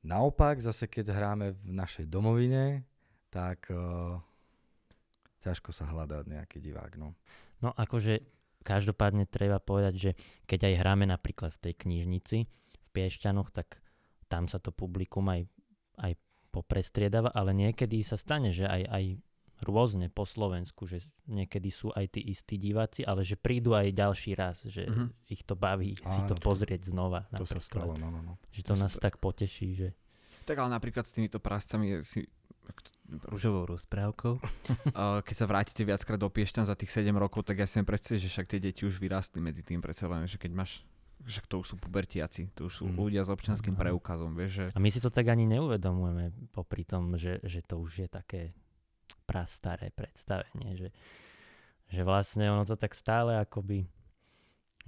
Naopak, 0.07 0.63
zase 0.63 0.87
keď 0.87 1.13
hráme 1.13 1.59
v 1.59 1.71
našej 1.77 2.07
domovine, 2.09 2.87
tak 3.29 3.69
uh, 3.69 4.17
ťažko 5.43 5.75
sa 5.75 5.91
hľadá 5.91 6.23
nejaký 6.25 6.63
divák. 6.63 6.97
No. 6.97 7.19
no 7.61 7.75
akože 7.75 8.23
každopádne 8.63 9.27
treba 9.27 9.59
povedať, 9.61 9.95
že 9.99 10.11
keď 10.47 10.73
aj 10.73 10.75
hráme 10.81 11.05
napríklad 11.11 11.53
v 11.59 11.63
tej 11.69 11.75
knižnici 11.85 12.39
v 12.47 12.87
Piešťanoch, 12.95 13.51
tak 13.51 13.83
tam 14.31 14.47
sa 14.47 14.63
to 14.63 14.71
publikum 14.71 15.27
aj, 15.27 15.43
aj 15.99 16.15
poprestriedáva, 16.55 17.35
ale 17.35 17.51
niekedy 17.51 18.03
sa 18.07 18.15
stane, 18.15 18.55
že 18.55 18.67
aj, 18.67 18.83
aj 18.87 19.05
rôzne 19.65 20.07
po 20.09 20.25
Slovensku, 20.25 20.85
že 20.85 21.05
niekedy 21.29 21.71
sú 21.73 21.93
aj 21.93 22.19
tí 22.19 22.21
istí 22.25 22.57
diváci, 22.57 23.05
ale 23.05 23.25
že 23.25 23.39
prídu 23.39 23.77
aj 23.77 23.93
ďalší 23.93 24.33
raz, 24.37 24.65
že 24.67 24.87
uh-huh. 24.87 25.09
ich 25.29 25.45
to 25.45 25.57
baví 25.57 25.97
Áno, 26.01 26.13
si 26.13 26.21
to 26.27 26.35
pozrieť 26.37 26.91
znova. 26.91 27.29
To 27.35 27.45
napríklad. 27.45 27.57
sa 27.57 27.61
stalo, 27.61 27.93
no, 27.97 28.09
no, 28.09 28.21
no. 28.21 28.35
Že 28.51 28.63
to, 28.63 28.75
to 28.75 28.81
nás 28.81 28.93
tak 28.97 29.21
poteší, 29.21 29.69
že... 29.77 29.89
Tak 30.49 30.57
ale 30.57 30.73
napríklad 30.73 31.05
s 31.07 31.13
týmito 31.15 31.39
prascami 31.39 32.03
si 32.03 32.27
rúžovou 33.11 33.67
rozprávkou. 33.67 34.39
Keď 35.27 35.37
sa 35.37 35.47
vrátite 35.51 35.83
viackrát 35.83 36.19
do 36.19 36.31
Piešťan 36.31 36.71
za 36.71 36.79
tých 36.79 36.95
7 36.95 37.11
rokov, 37.19 37.47
tak 37.47 37.59
ja 37.59 37.67
si 37.67 37.83
predstavím, 37.83 38.23
že 38.23 38.31
však 38.31 38.47
tie 38.47 38.61
deti 38.63 38.87
už 38.87 39.03
vyrástli 39.03 39.43
medzi 39.43 39.67
tým 39.67 39.83
predsa 39.83 40.07
len, 40.07 40.27
že 40.31 40.39
keď 40.39 40.53
máš 40.55 40.87
že 41.21 41.45
to 41.45 41.61
už 41.61 41.67
sú 41.69 41.77
pubertiaci, 41.77 42.49
to 42.57 42.73
už 42.73 42.75
sú 42.81 42.85
mm. 42.89 42.97
ľudia 42.97 43.21
s 43.21 43.29
občanským 43.29 43.77
mm. 43.77 43.81
preukazom, 43.85 44.33
vieš, 44.33 44.53
že... 44.57 44.67
A 44.73 44.81
my 44.81 44.89
si 44.89 45.05
to 45.05 45.13
tak 45.13 45.29
ani 45.29 45.45
neuvedomujeme 45.45 46.33
popri 46.49 46.89
tom, 46.89 47.13
že, 47.21 47.45
že 47.45 47.61
to 47.61 47.77
už 47.77 48.07
je 48.07 48.09
také 48.09 48.57
prastaré 49.31 49.95
predstavenie, 49.95 50.75
že, 50.75 50.89
že 51.87 52.03
vlastne 52.03 52.51
ono 52.51 52.67
to 52.67 52.75
tak 52.75 52.99
stále 52.99 53.39
akoby 53.39 53.87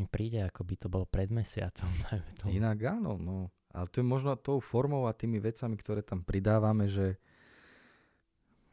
mi 0.02 0.06
príde, 0.10 0.42
ako 0.42 0.66
by 0.66 0.74
to 0.74 0.88
bolo 0.90 1.06
pred 1.06 1.30
mesiacom. 1.30 1.86
Inak 2.58 2.98
áno, 2.98 3.14
no. 3.14 3.54
Ale 3.70 3.86
to 3.86 4.02
je 4.02 4.06
možno 4.06 4.34
tou 4.34 4.58
formou 4.58 5.06
a 5.06 5.14
tými 5.14 5.38
vecami, 5.38 5.78
ktoré 5.78 6.02
tam 6.02 6.26
pridávame, 6.26 6.90
že 6.90 7.16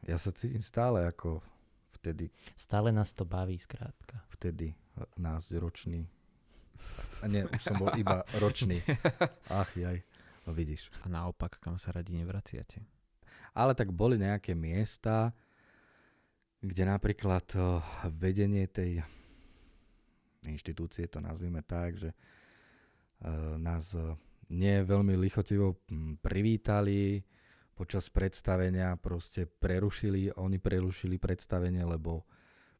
ja 0.04 0.18
sa 0.18 0.34
cítim 0.34 0.60
stále 0.60 1.06
ako 1.06 1.40
vtedy. 2.00 2.32
Stále 2.56 2.90
nás 2.90 3.12
to 3.12 3.24
baví, 3.24 3.56
skrátka. 3.56 4.20
Vtedy, 4.32 4.74
nás 5.16 5.48
ročný. 5.52 6.08
A 7.20 7.28
nie, 7.28 7.44
už 7.44 7.60
som 7.60 7.76
bol 7.76 7.92
iba 7.96 8.24
ročný. 8.40 8.80
Ach 9.52 9.68
jaj, 9.76 10.00
no 10.48 10.56
vidíš. 10.56 10.88
A 11.04 11.12
naopak, 11.12 11.60
kam 11.60 11.76
sa 11.76 11.92
radi 11.92 12.16
nevraciate? 12.16 12.80
Ale 13.52 13.76
tak 13.76 13.92
boli 13.92 14.16
nejaké 14.16 14.56
miesta, 14.56 15.36
kde 16.60 16.82
napríklad 16.84 17.46
eh, 17.56 17.62
vedenie 18.12 18.68
tej 18.68 19.00
inštitúcie, 20.44 21.08
to 21.08 21.20
nazvime 21.20 21.64
tak, 21.64 21.96
že 21.96 22.12
eh, 22.12 23.56
nás 23.56 23.96
eh, 23.96 24.04
nie 24.52 24.84
veľmi 24.84 25.16
lichotivo 25.16 25.80
hm, 25.88 26.20
privítali, 26.20 27.24
počas 27.72 28.12
predstavenia 28.12 29.00
proste 29.00 29.48
prerušili, 29.48 30.36
oni 30.36 30.60
prerušili 30.60 31.16
predstavenie, 31.16 31.80
lebo 31.80 32.28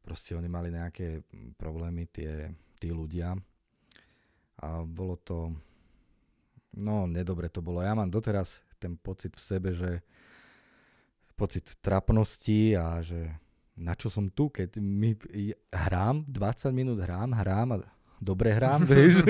proste 0.05 0.37
oni 0.37 0.45
mali 0.45 0.69
nejaké 0.69 1.25
problémy, 1.57 2.05
tie, 2.05 2.53
tí 2.77 2.93
ľudia. 2.93 3.33
A 4.61 4.85
bolo 4.85 5.17
to, 5.17 5.57
no 6.77 7.09
nedobre 7.09 7.49
to 7.49 7.65
bolo. 7.65 7.81
Ja 7.81 7.97
mám 7.97 8.13
doteraz 8.13 8.61
ten 8.77 8.93
pocit 8.93 9.33
v 9.33 9.41
sebe, 9.41 9.69
že 9.73 10.05
pocit 11.33 11.81
trapnosti 11.81 12.77
a 12.77 13.01
že 13.01 13.33
na 13.77 13.95
čo 13.95 14.11
som 14.11 14.27
tu, 14.27 14.51
keď 14.51 14.77
my 14.77 15.15
hrám, 15.71 16.27
20 16.27 16.71
minút 16.75 16.99
hrám, 17.01 17.31
hrám 17.33 17.67
a 17.75 17.77
dobre 18.21 18.53
hrám, 18.53 18.85
vieš. 18.91 19.25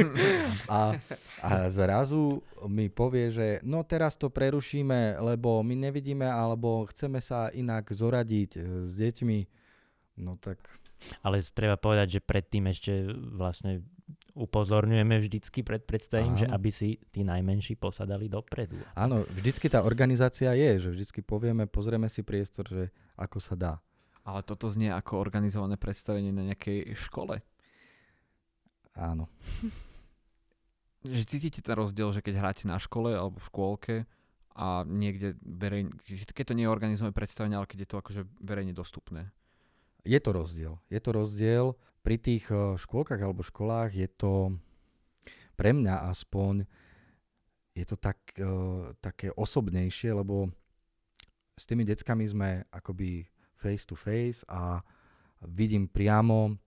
A, 0.67 0.99
a 1.39 1.49
zrazu 1.71 2.43
mi 2.67 2.91
povie, 2.91 3.32
že 3.32 3.47
no 3.63 3.88
teraz 3.88 4.19
to 4.19 4.27
prerušíme, 4.27 5.23
lebo 5.23 5.63
my 5.63 5.88
nevidíme, 5.88 6.27
alebo 6.27 6.86
chceme 6.91 7.23
sa 7.23 7.47
inak 7.56 7.88
zoradiť 7.88 8.51
e, 8.58 8.62
s 8.86 8.91
deťmi. 8.99 9.39
No 10.21 10.36
tak... 10.36 10.60
Ale 11.25 11.41
treba 11.41 11.82
povedať, 11.82 12.19
že 12.19 12.21
predtým 12.21 12.69
ešte 12.69 13.10
vlastne 13.10 13.82
upozorňujeme 14.38 15.17
vždycky 15.17 15.65
pred 15.65 15.82
predstavením, 15.82 16.45
že 16.45 16.47
aby 16.47 16.69
si 16.69 17.01
tí 17.10 17.25
najmenší 17.25 17.75
posadali 17.75 18.30
dopredu. 18.30 18.77
Áno, 18.93 19.25
vždycky 19.34 19.65
tá 19.65 19.82
organizácia 19.82 20.54
je, 20.54 20.88
že 20.88 20.89
vždycky 20.93 21.19
povieme, 21.25 21.65
pozrieme 21.65 22.08
si 22.08 22.21
priestor, 22.21 22.69
že 22.69 22.84
ako 23.17 23.39
sa 23.41 23.56
dá. 23.58 23.73
Ale 24.21 24.45
toto 24.45 24.69
znie 24.69 24.93
ako 24.93 25.17
organizované 25.17 25.81
predstavenie 25.81 26.29
na 26.29 26.45
nejakej 26.53 26.93
škole. 26.93 27.41
Áno. 28.93 29.25
že 31.01 31.25
cítite 31.25 31.65
ten 31.65 31.73
rozdiel, 31.73 32.13
že 32.13 32.21
keď 32.21 32.34
hráte 32.38 32.63
na 32.69 32.77
škole 32.77 33.17
alebo 33.17 33.41
v 33.41 33.47
škôlke 33.49 33.95
a 34.53 34.86
niekde 34.86 35.39
verejne, 35.41 35.95
keď 36.05 36.53
to 36.53 36.57
nie 36.57 36.69
je 36.69 36.73
organizované 36.73 37.15
predstavenie, 37.15 37.57
ale 37.57 37.65
keď 37.65 37.88
je 37.88 37.89
to 37.89 37.97
akože 37.97 38.21
verejne 38.38 38.73
dostupné. 38.77 39.34
Je 40.05 40.17
to 40.21 40.34
rozdiel. 40.34 40.77
Je 40.89 40.99
to 41.01 41.10
rozdiel. 41.13 41.65
Pri 42.01 42.17
tých 42.21 42.49
eh, 42.53 42.77
škôlkach 42.77 43.21
alebo 43.21 43.45
školách 43.45 43.93
je 43.97 44.10
to 44.10 44.57
pre 45.57 45.77
mňa 45.77 46.10
aspoň 46.10 46.65
je 47.71 47.86
to 47.88 47.95
tak, 47.95 48.19
uh, 48.41 48.91
také 48.99 49.31
osobnejšie, 49.31 50.12
lebo 50.12 50.51
s 51.55 51.63
tými 51.63 51.88
deckami 51.88 52.25
sme 52.27 52.49
akoby 52.67 53.23
face 53.62 53.86
to 53.86 53.93
face 53.93 54.41
a 54.50 54.82
vidím 55.45 55.86
priamo 55.86 56.58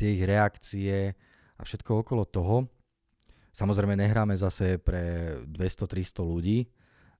tie 0.00 0.16
ich 0.16 0.24
reakcie, 0.24 1.12
a 1.58 1.62
všetko 1.66 2.06
okolo 2.06 2.24
toho. 2.24 2.56
Samozrejme 3.50 3.98
nehráme 3.98 4.38
zase 4.38 4.78
pre 4.78 5.34
200-300 5.50 6.22
ľudí, 6.22 6.70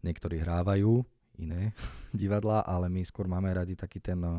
niektorí 0.06 0.38
hrávajú 0.38 1.02
iné 1.42 1.74
divadlá, 2.14 2.62
ale 2.62 2.86
my 2.86 3.02
skôr 3.02 3.26
máme 3.26 3.50
radi 3.50 3.74
taký 3.74 3.98
ten 3.98 4.22
eh, 4.22 4.38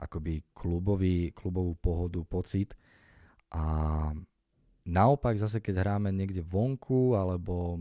akoby 0.00 0.52
klubový, 0.52 1.32
klubovú 1.32 1.76
pohodu, 1.80 2.20
pocit. 2.28 2.76
A 3.50 4.12
naopak 4.84 5.36
zase, 5.40 5.64
keď 5.64 5.84
hráme 5.84 6.12
niekde 6.12 6.44
vonku, 6.44 7.16
alebo 7.16 7.80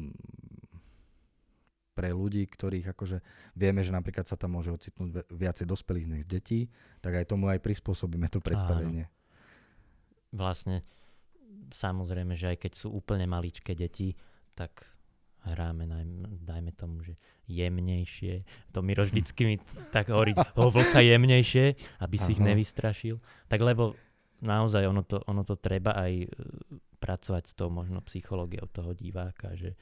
pre 2.00 2.16
ľudí, 2.16 2.48
ktorých 2.48 2.96
akože 2.96 3.20
vieme, 3.60 3.84
že 3.84 3.92
napríklad 3.92 4.24
sa 4.24 4.40
tam 4.40 4.56
môže 4.56 4.72
ocitnúť 4.72 5.28
viacej 5.28 5.68
dospelých 5.68 6.08
než 6.08 6.24
detí, 6.24 6.72
tak 7.04 7.20
aj 7.20 7.36
tomu 7.36 7.52
aj 7.52 7.60
prispôsobíme 7.60 8.32
to 8.32 8.40
predstavenie. 8.40 9.12
Áno. 9.12 9.16
Vlastne 10.32 10.88
samozrejme, 11.76 12.40
že 12.40 12.56
aj 12.56 12.58
keď 12.64 12.72
sú 12.80 12.96
úplne 12.96 13.28
maličké 13.28 13.76
deti, 13.76 14.16
tak 14.56 14.88
hráme, 15.44 15.84
najmä, 15.84 16.40
dajme 16.40 16.72
tomu, 16.72 17.04
že 17.04 17.20
jemnejšie. 17.52 18.48
To 18.72 18.80
Miro 18.80 19.04
vždycky 19.08 19.42
mi 19.44 19.56
tak 19.92 20.08
hovorí, 20.08 20.32
o 20.56 20.72
vlka 20.72 21.04
jemnejšie, 21.04 21.76
aby 22.00 22.16
si 22.16 22.32
Aha. 22.32 22.34
ich 22.40 22.42
nevystrašil. 22.44 23.20
Tak 23.52 23.60
lebo 23.60 24.00
naozaj 24.40 24.88
ono 24.88 25.04
to, 25.04 25.20
ono 25.28 25.44
to 25.44 25.60
treba 25.60 26.00
aj 26.00 26.14
e, 26.24 26.28
pracovať 27.00 27.44
s 27.52 27.54
tou 27.60 27.68
možno 27.68 28.00
psychológiou 28.08 28.68
toho 28.72 28.96
diváka, 28.96 29.52
že 29.56 29.76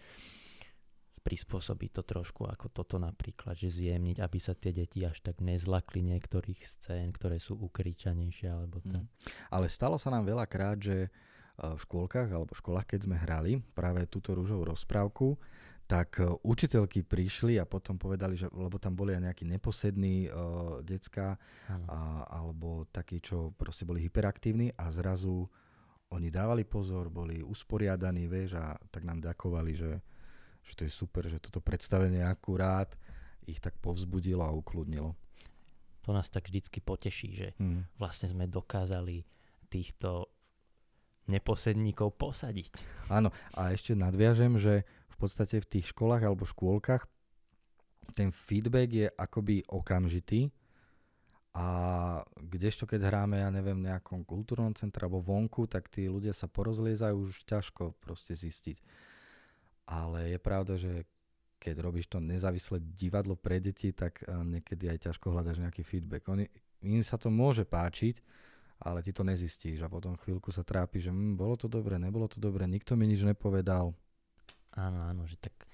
prispôsobiť 1.28 2.00
to 2.00 2.04
trošku 2.08 2.48
ako 2.48 2.72
toto 2.72 2.96
napríklad, 2.96 3.60
že 3.60 3.68
zjemniť, 3.68 4.24
aby 4.24 4.40
sa 4.40 4.56
tie 4.56 4.72
deti 4.72 5.04
až 5.04 5.20
tak 5.20 5.44
nezlakli 5.44 6.00
niektorých 6.00 6.64
scén, 6.64 7.12
ktoré 7.12 7.36
sú 7.44 7.60
ukričanejšie 7.60 8.48
alebo 8.48 8.80
tak. 8.80 9.04
Mm. 9.04 9.12
Ale 9.52 9.68
stalo 9.68 10.00
sa 10.00 10.08
nám 10.08 10.24
veľakrát, 10.24 10.80
že 10.80 11.12
v 11.58 11.80
škôlkach 11.82 12.30
alebo 12.30 12.54
školách, 12.54 12.86
keď 12.96 13.00
sme 13.10 13.18
hrali 13.18 13.58
práve 13.74 14.06
túto 14.06 14.38
rúžovú 14.38 14.70
rozprávku, 14.70 15.36
tak 15.90 16.22
e, 16.22 16.30
učiteľky 16.46 17.02
prišli 17.02 17.58
a 17.58 17.66
potom 17.66 17.98
povedali, 17.98 18.38
že 18.38 18.52
lebo 18.54 18.78
tam 18.78 18.94
boli 18.94 19.16
aj 19.18 19.32
nejakí 19.32 19.48
neposední 19.48 20.28
uh, 20.28 20.84
decka 20.84 21.40
a, 21.88 22.28
alebo 22.28 22.86
takí, 22.92 23.24
čo 23.24 23.56
proste 23.56 23.88
boli 23.88 24.04
hyperaktívni 24.04 24.76
a 24.76 24.92
zrazu 24.92 25.48
oni 26.12 26.28
dávali 26.28 26.68
pozor, 26.68 27.08
boli 27.08 27.40
usporiadaní, 27.40 28.28
vieš, 28.32 28.60
a 28.60 28.76
tak 28.92 29.04
nám 29.04 29.20
ďakovali, 29.24 29.72
že, 29.76 29.92
že 30.68 30.74
to 30.76 30.84
je 30.84 30.92
super, 30.92 31.24
že 31.26 31.40
toto 31.40 31.64
predstavenie 31.64 32.22
akurát 32.22 32.92
ich 33.48 33.64
tak 33.64 33.80
povzbudilo 33.80 34.44
a 34.44 34.52
ukludnilo. 34.52 35.16
To 36.04 36.12
nás 36.12 36.28
tak 36.28 36.52
vždycky 36.52 36.84
poteší, 36.84 37.30
že 37.36 37.48
mm. 37.60 38.00
vlastne 38.00 38.28
sme 38.28 38.48
dokázali 38.48 39.24
týchto 39.72 40.28
neposedníkov 41.28 42.16
posadiť. 42.16 42.72
Áno, 43.12 43.32
a 43.56 43.72
ešte 43.76 43.96
nadviažem, 43.96 44.56
že 44.56 44.88
v 45.12 45.16
podstate 45.20 45.60
v 45.60 45.70
tých 45.80 45.92
školách 45.92 46.24
alebo 46.24 46.48
škôlkach 46.48 47.04
ten 48.16 48.32
feedback 48.32 48.90
je 48.92 49.08
akoby 49.12 49.68
okamžitý 49.68 50.48
a 51.58 51.68
kdežto 52.38 52.86
keď 52.86 53.10
hráme, 53.10 53.42
ja 53.42 53.50
neviem, 53.50 53.82
v 53.82 53.90
nejakom 53.90 54.22
kultúrnom 54.24 54.72
centre 54.78 55.04
alebo 55.04 55.26
vonku, 55.26 55.66
tak 55.66 55.90
tí 55.90 56.06
ľudia 56.06 56.32
sa 56.32 56.46
porozliezajú 56.46 57.18
už 57.18 57.44
ťažko 57.50 57.98
proste 57.98 58.38
zistiť. 58.38 58.78
Ale 59.88 60.36
je 60.36 60.40
pravda, 60.40 60.76
že 60.76 61.08
keď 61.58 61.76
robíš 61.82 62.08
to 62.12 62.22
nezávislé 62.22 62.80
divadlo 62.80 63.34
pre 63.34 63.58
deti, 63.58 63.92
tak 63.92 64.22
eh, 64.24 64.32
niekedy 64.32 64.92
aj 64.92 65.10
ťažko 65.10 65.34
hľadaš 65.34 65.64
nejaký 65.64 65.82
feedback. 65.82 66.28
Oni, 66.30 66.46
im 66.86 67.02
sa 67.02 67.18
to 67.18 67.34
môže 67.34 67.66
páčiť, 67.66 68.22
ale 68.86 69.02
ty 69.02 69.10
to 69.10 69.26
nezistíš 69.26 69.82
a 69.82 69.90
potom 69.90 70.14
chvíľku 70.14 70.54
sa 70.54 70.62
trápi, 70.62 71.02
že 71.02 71.10
hm, 71.10 71.34
bolo 71.34 71.58
to 71.58 71.66
dobre, 71.66 71.98
nebolo 71.98 72.30
to 72.30 72.38
dobre, 72.38 72.70
nikto 72.70 72.94
mi 72.94 73.10
nič 73.10 73.26
nepovedal. 73.26 73.98
Áno, 74.78 75.00
áno, 75.10 75.26
že 75.26 75.42
tak 75.42 75.66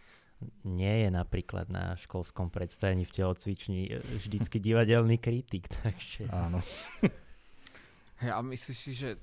nie 0.63 1.07
je 1.07 1.09
napríklad 1.11 1.67
na 1.67 1.95
školskom 1.99 2.51
predstavení 2.51 3.03
v 3.03 3.15
telocvični 3.15 3.79
e, 3.91 3.99
vždycky 3.99 4.59
divadelný 4.71 5.19
kritik, 5.19 5.67
takže... 5.83 6.31
Áno. 6.31 6.63
Hey, 8.19 8.31
a 8.31 8.39
myslíš 8.39 8.77
si, 8.79 8.91
že 8.95 9.19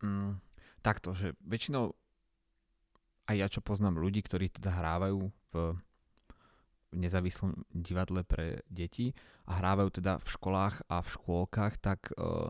mm, 0.00 0.40
takto, 0.80 1.12
že 1.12 1.36
väčšinou 1.44 1.92
aj 3.26 3.36
ja 3.36 3.46
čo 3.50 3.60
poznám 3.60 3.98
ľudí, 3.98 4.22
ktorí 4.22 4.50
teda 4.50 4.70
hrávajú 4.70 5.30
v 5.52 5.54
nezávislom 6.94 7.66
divadle 7.74 8.22
pre 8.22 8.62
deti 8.70 9.12
a 9.44 9.58
hrávajú 9.58 10.00
teda 10.00 10.22
v 10.22 10.28
školách 10.30 10.86
a 10.88 11.02
v 11.02 11.08
škôlkach, 11.12 11.74
tak 11.82 12.14
uh, 12.16 12.48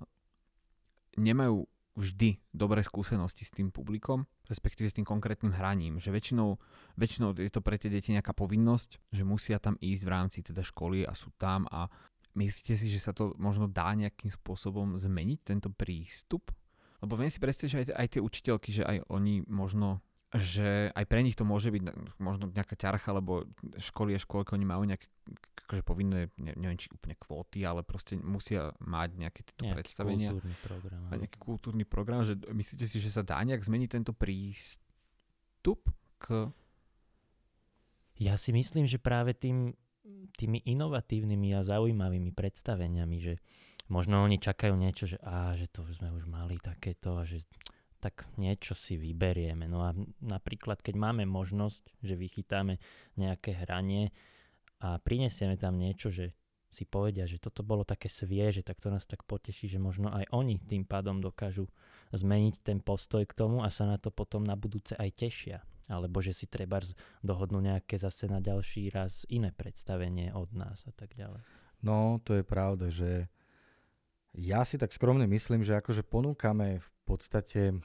nemajú 1.17 1.67
vždy 1.97 2.37
dobré 2.53 2.85
skúsenosti 2.85 3.49
s 3.49 3.55
tým 3.57 3.73
publikom, 3.73 4.29
respektíve 4.53 4.93
s 4.93 4.97
tým 5.01 5.09
konkrétnym 5.09 5.57
hraním, 5.57 5.97
že 5.97 6.13
väčšinou, 6.13 6.61
väčšinou 7.01 7.33
je 7.41 7.49
to 7.49 7.65
pre 7.65 7.81
tie 7.81 7.89
deti 7.89 8.13
nejaká 8.13 8.37
povinnosť, 8.37 9.01
že 9.11 9.25
musia 9.25 9.57
tam 9.57 9.81
ísť 9.81 10.03
v 10.05 10.13
rámci 10.13 10.39
teda 10.45 10.61
školy 10.61 11.09
a 11.09 11.17
sú 11.17 11.33
tam 11.41 11.65
a 11.73 11.89
myslíte 12.37 12.77
si, 12.77 12.93
že 12.93 13.01
sa 13.01 13.17
to 13.17 13.33
možno 13.41 13.65
dá 13.65 13.97
nejakým 13.97 14.29
spôsobom 14.29 15.01
zmeniť, 15.01 15.39
tento 15.41 15.73
prístup? 15.73 16.53
Lebo 17.01 17.17
viem 17.17 17.33
si 17.33 17.41
predstaviť, 17.41 17.71
že 17.73 17.81
aj, 17.81 17.87
aj 17.97 18.09
tie 18.13 18.21
učiteľky, 18.21 18.69
že 18.73 18.83
aj 18.85 19.09
oni 19.09 19.49
možno 19.49 20.05
že 20.35 20.91
aj 20.91 21.05
pre 21.07 21.23
nich 21.23 21.39
to 21.39 21.47
môže 21.47 21.71
byť 21.71 21.83
možno 22.19 22.51
nejaká 22.51 22.75
ťarcha, 22.75 23.15
lebo 23.15 23.47
školy 23.79 24.19
a 24.19 24.21
školky, 24.21 24.59
oni 24.59 24.67
majú 24.67 24.83
nejaké 24.83 25.07
akože 25.67 25.83
povinné, 25.83 26.31
ne, 26.39 26.53
neviem 26.55 26.79
či 26.79 26.91
úplne 26.91 27.15
kvóty, 27.19 27.63
ale 27.67 27.83
proste 27.83 28.19
musia 28.19 28.75
mať 28.83 29.11
nejaké 29.19 29.41
tieto 29.43 29.67
nejaký 29.67 29.77
predstavenia. 29.83 30.31
kultúrny 30.35 30.57
program. 30.63 31.01
A 31.11 31.13
nejaký 31.19 31.39
kultúrny 31.39 31.85
program, 31.87 32.23
že 32.23 32.35
myslíte 32.39 32.87
si, 32.87 32.99
že 33.03 33.11
sa 33.11 33.23
dá 33.27 33.39
nejak 33.43 33.63
zmeniť 33.63 33.91
tento 33.91 34.13
prístup 34.15 35.91
k... 36.19 36.51
Ja 38.17 38.39
si 38.39 38.55
myslím, 38.55 38.89
že 38.89 39.03
práve 39.03 39.35
tým, 39.37 39.75
tými 40.39 40.63
inovatívnymi 40.65 41.53
a 41.59 41.67
zaujímavými 41.67 42.33
predstaveniami, 42.33 43.17
že 43.21 43.35
možno 43.91 44.23
oni 44.23 44.39
čakajú 44.39 44.75
niečo, 44.75 45.11
že, 45.11 45.19
á, 45.23 45.55
že 45.55 45.67
to 45.71 45.87
sme 45.91 46.15
už 46.15 46.27
mali 46.31 46.59
takéto 46.63 47.19
a 47.19 47.27
že 47.27 47.43
tak 48.07 48.23
niečo 48.39 48.79
si 48.79 48.95
vyberieme. 48.95 49.67
No 49.67 49.83
a 49.83 49.91
napríklad, 50.23 50.79
keď 50.79 50.95
máme 50.95 51.27
možnosť, 51.27 51.91
že 52.07 52.15
vychytáme 52.15 52.79
nejaké 53.19 53.59
hranie 53.59 54.15
a 54.79 55.03
prinesieme 55.03 55.59
tam 55.59 55.75
niečo, 55.75 56.15
že 56.15 56.31
si 56.71 56.87
povedia, 56.87 57.27
že 57.27 57.43
toto 57.43 57.67
bolo 57.67 57.83
také 57.83 58.07
svieže, 58.07 58.63
tak 58.63 58.79
to 58.79 58.95
nás 58.95 59.11
tak 59.11 59.27
poteší, 59.27 59.67
že 59.67 59.83
možno 59.83 60.15
aj 60.15 60.31
oni 60.31 60.63
tým 60.63 60.87
pádom 60.87 61.19
dokážu 61.19 61.67
zmeniť 62.15 62.63
ten 62.63 62.79
postoj 62.79 63.27
k 63.27 63.35
tomu 63.35 63.67
a 63.67 63.75
sa 63.75 63.91
na 63.91 63.99
to 63.99 64.15
potom 64.15 64.47
na 64.47 64.55
budúce 64.55 64.95
aj 64.95 65.11
tešia. 65.19 65.59
Alebo 65.91 66.23
že 66.23 66.31
si 66.31 66.47
treba 66.47 66.79
dohodnú 67.27 67.59
nejaké 67.59 67.99
zase 67.99 68.31
na 68.31 68.39
ďalší 68.39 68.95
raz 68.95 69.27
iné 69.27 69.51
predstavenie 69.51 70.31
od 70.31 70.55
nás 70.55 70.87
a 70.87 70.95
tak 70.95 71.19
ďalej. 71.19 71.43
No, 71.83 72.23
to 72.23 72.39
je 72.39 72.45
pravda, 72.47 72.87
že 72.91 73.27
ja 74.37 74.63
si 74.63 74.77
tak 74.77 74.93
skromne 74.93 75.25
myslím, 75.27 75.65
že 75.65 75.81
akože 75.81 76.05
ponúkame 76.05 76.79
v 76.79 76.89
podstate 77.09 77.81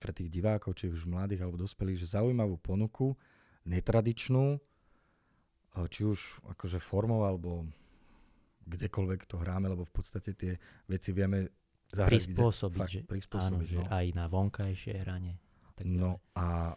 pre 0.00 0.16
tých 0.16 0.32
divákov, 0.32 0.80
či 0.80 0.88
už 0.88 1.04
mladých 1.04 1.44
alebo 1.44 1.60
dospelých, 1.60 2.00
že 2.00 2.16
zaujímavú 2.16 2.56
ponuku, 2.56 3.12
netradičnú, 3.68 4.56
eh, 4.56 5.86
či 5.92 6.08
už 6.08 6.40
akože 6.56 6.80
formou 6.80 7.28
alebo 7.28 7.68
kdekoľvek 8.64 9.28
to 9.28 9.36
hráme, 9.36 9.68
lebo 9.68 9.84
v 9.84 9.92
podstate 9.92 10.32
tie 10.32 10.56
veci 10.88 11.10
vieme 11.12 11.52
zahrať. 11.92 12.32
Prispôsobiť, 12.32 12.78
kde, 12.78 12.80
fakt, 12.80 12.94
že, 12.94 13.00
prispôsobiť 13.04 13.68
áno, 13.68 13.76
no. 13.76 13.84
že 13.84 13.90
aj 13.90 14.06
na 14.14 14.26
vonkajšie 14.30 14.94
hranie. 15.04 15.34
Tak 15.74 15.84
no 15.84 16.22
a 16.38 16.76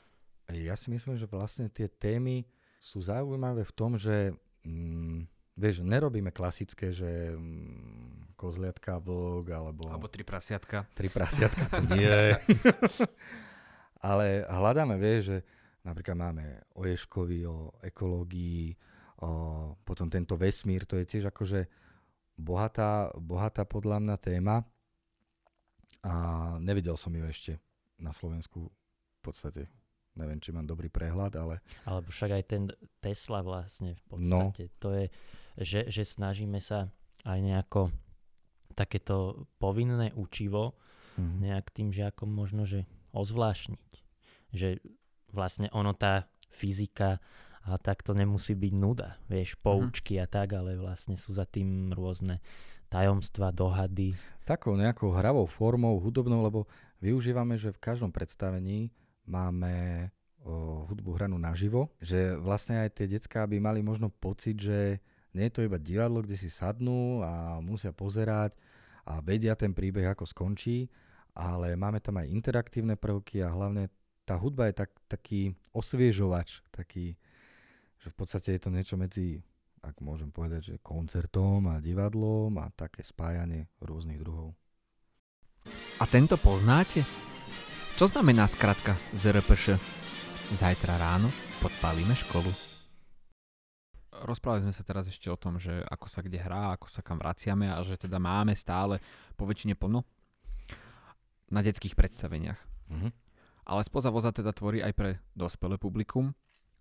ja 0.52 0.76
si 0.76 0.92
myslím, 0.92 1.16
že 1.16 1.30
vlastne 1.30 1.70
tie 1.70 1.88
témy 1.88 2.44
sú 2.84 3.00
zaujímavé 3.00 3.64
v 3.64 3.74
tom, 3.74 3.96
že 3.96 4.36
mm, 4.68 5.28
vieš, 5.54 5.86
nerobíme 5.86 6.34
klasické, 6.34 6.90
že 6.94 7.34
mm, 7.34 8.36
kozliatka, 8.38 8.98
vlk, 9.00 9.48
alebo... 9.54 9.84
Alebo 9.90 10.10
tri 10.10 10.26
prasiatka. 10.26 10.86
Tri 10.98 11.08
prasiatka, 11.10 11.70
to 11.70 11.84
nie. 11.94 12.10
Ale 14.04 14.44
hľadáme, 14.50 15.00
vieš, 15.00 15.22
že 15.32 15.38
napríklad 15.86 16.18
máme 16.18 16.46
o 16.76 16.84
Ješkovi, 16.84 17.48
o 17.48 17.72
ekológii, 17.80 18.76
o, 19.24 19.30
potom 19.80 20.12
tento 20.12 20.36
vesmír, 20.36 20.84
to 20.84 21.00
je 21.00 21.08
tiež 21.08 21.32
akože 21.32 21.64
bohatá, 22.36 23.14
bohatá 23.16 23.64
podľa 23.64 24.04
mňa 24.04 24.16
téma 24.20 24.56
a 26.04 26.14
nevidel 26.60 27.00
som 27.00 27.16
ju 27.16 27.24
ešte 27.24 27.54
na 27.96 28.12
Slovensku 28.12 28.68
v 28.68 29.20
podstate 29.24 29.72
neviem, 30.14 30.40
či 30.40 30.54
mám 30.54 30.70
dobrý 30.70 30.90
prehľad, 30.94 31.34
ale... 31.38 31.56
Alebo 31.86 32.10
však 32.10 32.32
aj 32.32 32.44
ten 32.46 32.64
Tesla 33.02 33.42
vlastne 33.42 33.98
v 33.98 34.02
no. 34.22 34.50
podstate, 34.50 34.64
no. 34.70 34.76
to 34.78 34.90
je, 34.94 35.06
že, 35.62 35.82
že 35.90 36.04
snažíme 36.06 36.62
sa 36.62 36.90
aj 37.26 37.40
nejako 37.40 37.82
takéto 38.74 39.48
povinné 39.62 40.14
učivo 40.18 40.74
mm-hmm. 41.18 41.40
nejak 41.46 41.66
tým 41.74 41.90
žiakom 41.94 42.30
možno, 42.30 42.66
že 42.66 42.90
ozvlášniť. 43.14 43.90
Že 44.54 44.82
vlastne 45.34 45.70
ono 45.74 45.94
tá 45.98 46.30
fyzika 46.54 47.18
a 47.64 47.80
tak 47.80 48.04
to 48.04 48.12
nemusí 48.14 48.54
byť 48.54 48.74
nuda, 48.76 49.18
vieš, 49.32 49.56
mhm. 49.58 49.62
poučky 49.64 50.14
mm-hmm. 50.20 50.28
a 50.30 50.34
tak, 50.34 50.48
ale 50.54 50.78
vlastne 50.78 51.16
sú 51.16 51.34
za 51.34 51.48
tým 51.48 51.94
rôzne 51.96 52.44
tajomstva, 52.92 53.50
dohady. 53.50 54.14
Takou 54.46 54.78
nejakou 54.78 55.10
hravou 55.10 55.50
formou, 55.50 55.98
hudobnou, 55.98 56.46
lebo 56.46 56.70
využívame, 57.02 57.58
že 57.58 57.74
v 57.74 57.82
každom 57.82 58.14
predstavení 58.14 58.94
máme 59.24 60.08
o, 60.44 60.84
hudbu 60.88 61.16
hranú 61.16 61.40
naživo, 61.40 61.92
že 62.04 62.36
vlastne 62.40 62.84
aj 62.84 62.90
tie 63.00 63.08
decká 63.08 63.48
by 63.48 63.58
mali 63.60 63.80
možno 63.80 64.12
pocit, 64.12 64.60
že 64.60 65.00
nie 65.34 65.50
je 65.50 65.54
to 65.54 65.66
iba 65.66 65.82
divadlo, 65.82 66.22
kde 66.22 66.38
si 66.38 66.48
sadnú 66.48 67.26
a 67.26 67.58
musia 67.60 67.90
pozerať 67.90 68.54
a 69.04 69.20
vedia 69.20 69.58
ten 69.58 69.74
príbeh, 69.74 70.14
ako 70.14 70.24
skončí, 70.30 70.88
ale 71.34 71.74
máme 71.74 72.00
tam 72.00 72.22
aj 72.22 72.30
interaktívne 72.30 72.96
prvky 72.96 73.42
a 73.42 73.50
hlavne 73.50 73.90
tá 74.24 74.40
hudba 74.40 74.72
je 74.72 74.76
tak, 74.86 74.92
taký 75.10 75.52
osviežovač, 75.76 76.64
taký, 76.72 77.18
že 78.00 78.08
v 78.08 78.16
podstate 78.16 78.56
je 78.56 78.62
to 78.62 78.70
niečo 78.72 78.96
medzi, 78.96 79.44
ak 79.84 80.00
môžem 80.00 80.32
povedať, 80.32 80.62
že 80.76 80.76
koncertom 80.80 81.68
a 81.68 81.84
divadlom 81.84 82.56
a 82.62 82.72
také 82.72 83.04
spájanie 83.04 83.68
rôznych 83.84 84.24
druhov. 84.24 84.56
A 86.00 86.08
tento 86.08 86.40
poznáte? 86.40 87.04
Čo 87.94 88.10
znamená 88.10 88.50
skratka 88.50 88.98
ZRPŠ? 89.14 89.78
Zajtra 90.50 90.98
ráno 90.98 91.30
podpálime 91.62 92.18
školu. 92.18 92.50
Rozprávali 94.26 94.66
sme 94.66 94.74
sa 94.74 94.82
teraz 94.82 95.06
ešte 95.06 95.30
o 95.30 95.38
tom, 95.38 95.62
že 95.62 95.78
ako 95.86 96.10
sa 96.10 96.26
kde 96.26 96.42
hrá, 96.42 96.74
ako 96.74 96.90
sa 96.90 97.06
kam 97.06 97.22
vraciame 97.22 97.70
a 97.70 97.78
že 97.86 98.02
teda 98.02 98.18
máme 98.18 98.58
stále 98.58 98.98
po 99.38 99.46
väčšine 99.46 99.78
plno 99.78 100.02
na 101.54 101.62
detských 101.62 101.94
predstaveniach. 101.94 102.58
Mm-hmm. 102.90 103.12
Ale 103.70 103.82
spoza 103.86 104.10
voza 104.10 104.34
teda 104.34 104.58
tvorí 104.58 104.82
aj 104.82 104.94
pre 104.98 105.10
dospelé 105.38 105.78
publikum 105.78 106.34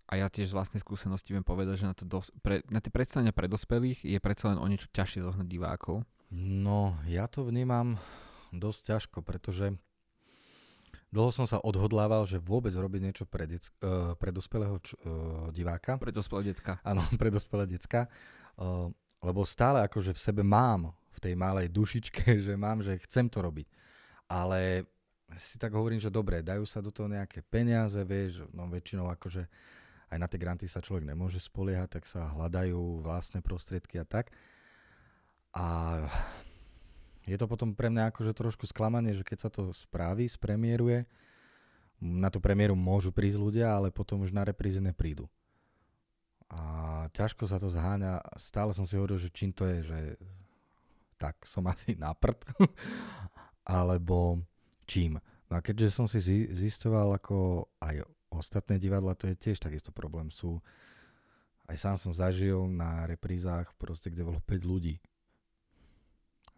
a 0.09 0.17
ja 0.17 0.33
tiež 0.33 0.49
z 0.49 0.57
vlastnej 0.57 0.81
skúsenosti 0.81 1.29
viem 1.37 1.45
povedať, 1.45 1.85
že 1.85 1.85
na, 1.85 1.93
to 1.93 2.09
dos- 2.09 2.33
pre, 2.41 2.65
na 2.73 2.81
tie 2.81 2.89
predstavenia 2.89 3.37
pre 3.37 3.45
dospelých 3.45 4.01
je 4.01 4.17
predsa 4.17 4.49
len 4.49 4.57
o 4.57 4.65
niečo 4.65 4.89
ťažšie 4.89 5.29
zohnať 5.29 5.45
divákov. 5.45 6.09
No, 6.33 6.97
ja 7.05 7.29
to 7.29 7.45
vnímam 7.45 8.01
dosť 8.49 8.97
ťažko, 8.97 9.21
pretože 9.21 9.77
Dlho 11.13 11.29
som 11.29 11.45
sa 11.45 11.61
odhodlával, 11.61 12.25
že 12.25 12.41
vôbec 12.41 12.73
robiť 12.73 13.01
niečo 13.05 13.25
pre, 13.29 13.45
dec- 13.45 13.69
uh, 13.85 14.17
pre 14.17 14.33
dospelého 14.33 14.81
č- 14.81 14.97
uh, 15.05 15.53
diváka. 15.53 16.01
Pre 16.01 16.09
dospelé 16.09 16.49
decka. 16.49 16.81
Áno, 16.81 17.05
pre 17.21 17.29
dospelé 17.29 17.69
decka. 17.69 18.09
Uh, 18.57 18.89
lebo 19.21 19.45
stále 19.45 19.85
akože 19.85 20.17
v 20.17 20.19
sebe 20.19 20.41
mám, 20.41 20.89
v 21.13 21.19
tej 21.21 21.37
malej 21.37 21.69
dušičke, 21.69 22.33
že 22.49 22.57
mám, 22.57 22.81
že 22.81 22.97
chcem 23.05 23.29
to 23.29 23.45
robiť. 23.45 23.69
Ale 24.25 24.89
si 25.37 25.61
tak 25.61 25.77
hovorím, 25.77 26.01
že 26.01 26.09
dobre, 26.09 26.41
dajú 26.41 26.65
sa 26.65 26.81
do 26.81 26.89
toho 26.89 27.05
nejaké 27.05 27.45
peniaze, 27.45 28.01
vieš, 28.01 28.49
no 28.49 28.65
väčšinou 28.65 29.09
akože 29.13 29.45
aj 30.13 30.17
na 30.17 30.29
tie 30.29 30.41
granty 30.41 30.65
sa 30.69 30.81
človek 30.81 31.09
nemôže 31.09 31.41
spoliehať, 31.41 32.01
tak 32.01 32.05
sa 32.05 32.29
hľadajú 32.37 33.01
vlastné 33.01 33.41
prostriedky 33.41 33.97
a 33.97 34.05
tak. 34.05 34.29
A 35.53 35.65
je 37.23 37.37
to 37.39 37.47
potom 37.47 37.71
pre 37.71 37.87
mňa 37.87 38.11
akože 38.11 38.35
trošku 38.35 38.67
sklamanie, 38.67 39.15
že 39.15 39.23
keď 39.23 39.37
sa 39.39 39.49
to 39.49 39.71
spraví, 39.71 40.27
spremieruje, 40.27 41.07
na 42.03 42.27
tú 42.27 42.43
premiéru 42.43 42.75
môžu 42.75 43.15
prísť 43.15 43.39
ľudia, 43.39 43.71
ale 43.71 43.87
potom 43.87 44.27
už 44.27 44.35
na 44.35 44.43
reprízy 44.43 44.83
neprídu. 44.83 45.31
A 46.51 46.61
ťažko 47.15 47.47
sa 47.47 47.55
to 47.57 47.71
zháňa. 47.71 48.19
Stále 48.35 48.75
som 48.75 48.83
si 48.83 48.99
hovoril, 48.99 49.15
že 49.15 49.31
čím 49.31 49.55
to 49.55 49.63
je, 49.63 49.87
že 49.87 49.99
tak 51.15 51.39
som 51.47 51.63
asi 51.71 51.95
na 51.95 52.11
prd. 52.11 52.43
alebo 53.63 54.43
čím. 54.83 55.15
No 55.47 55.55
a 55.55 55.63
keďže 55.63 55.95
som 55.95 56.05
si 56.11 56.19
zistoval 56.51 57.15
ako 57.15 57.71
aj 57.79 58.03
ostatné 58.35 58.75
divadla, 58.75 59.15
to 59.15 59.31
je 59.31 59.39
tiež 59.39 59.63
takisto 59.63 59.95
problém. 59.95 60.27
Sú, 60.27 60.59
aj 61.71 61.79
sám 61.79 61.95
som 61.95 62.11
zažil 62.11 62.67
na 62.67 63.07
reprízách 63.07 63.71
proste, 63.79 64.11
kde 64.11 64.27
bolo 64.27 64.43
5 64.43 64.59
ľudí 64.67 64.99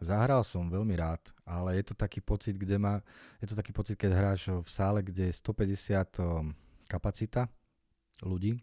Zahral 0.03 0.43
som 0.43 0.67
veľmi 0.67 0.91
rád, 0.99 1.23
ale 1.47 1.79
je 1.79 1.91
to 1.91 1.95
taký 1.95 2.19
pocit, 2.19 2.59
kde 2.59 2.75
má, 2.75 2.99
je 3.39 3.47
to 3.47 3.55
taký 3.55 3.71
pocit, 3.71 3.95
keď 3.95 4.11
hráš 4.11 4.51
v 4.51 4.67
sále, 4.67 4.99
kde 4.99 5.31
je 5.31 5.39
150 5.39 6.19
um, 6.19 6.51
kapacita 6.91 7.47
ľudí 8.19 8.59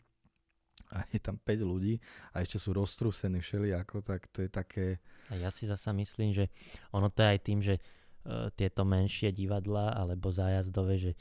a 0.92 1.08
je 1.08 1.20
tam 1.24 1.40
5 1.40 1.64
ľudí 1.64 1.96
a 2.36 2.44
ešte 2.44 2.60
sú 2.60 2.76
roztrúsení 2.76 3.40
všelijako, 3.40 4.04
tak 4.04 4.28
to 4.28 4.44
je 4.44 4.50
také... 4.52 5.00
A 5.32 5.40
ja 5.40 5.48
si 5.48 5.64
zasa 5.64 5.96
myslím, 5.96 6.36
že 6.36 6.52
ono 6.92 7.08
to 7.08 7.24
je 7.24 7.28
aj 7.32 7.40
tým, 7.40 7.60
že 7.64 7.80
uh, 7.80 8.52
tieto 8.52 8.84
menšie 8.84 9.32
divadlá 9.32 9.96
alebo 9.96 10.28
zájazdové, 10.28 11.00
že 11.00 11.12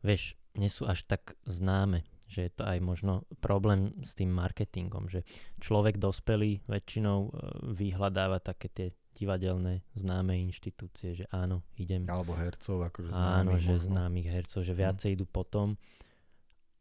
vieš, 0.00 0.40
nie 0.56 0.72
sú 0.72 0.88
až 0.88 1.04
tak 1.04 1.36
známe 1.44 2.00
že 2.24 2.50
je 2.50 2.52
to 2.56 2.64
aj 2.64 2.78
možno 2.80 3.28
problém 3.38 3.94
s 4.02 4.16
tým 4.16 4.32
marketingom, 4.32 5.06
že 5.06 5.22
človek 5.60 6.00
dospelý 6.00 6.64
väčšinou 6.66 7.18
e, 7.20 7.30
vyhľadáva 7.76 8.40
také 8.40 8.66
tie 8.72 8.88
divadelné 9.14 9.86
známe 9.94 10.34
inštitúcie, 10.42 11.14
že 11.14 11.24
áno, 11.30 11.62
idem. 11.78 12.02
Alebo 12.10 12.34
hercov, 12.34 12.82
akože 12.90 13.14
Áno, 13.14 13.54
známych 13.54 13.62
že 13.62 13.74
možno. 13.78 13.86
známych 13.88 14.28
hercov, 14.28 14.60
že 14.66 14.74
viacej 14.74 15.10
idú 15.14 15.24
potom. 15.24 15.78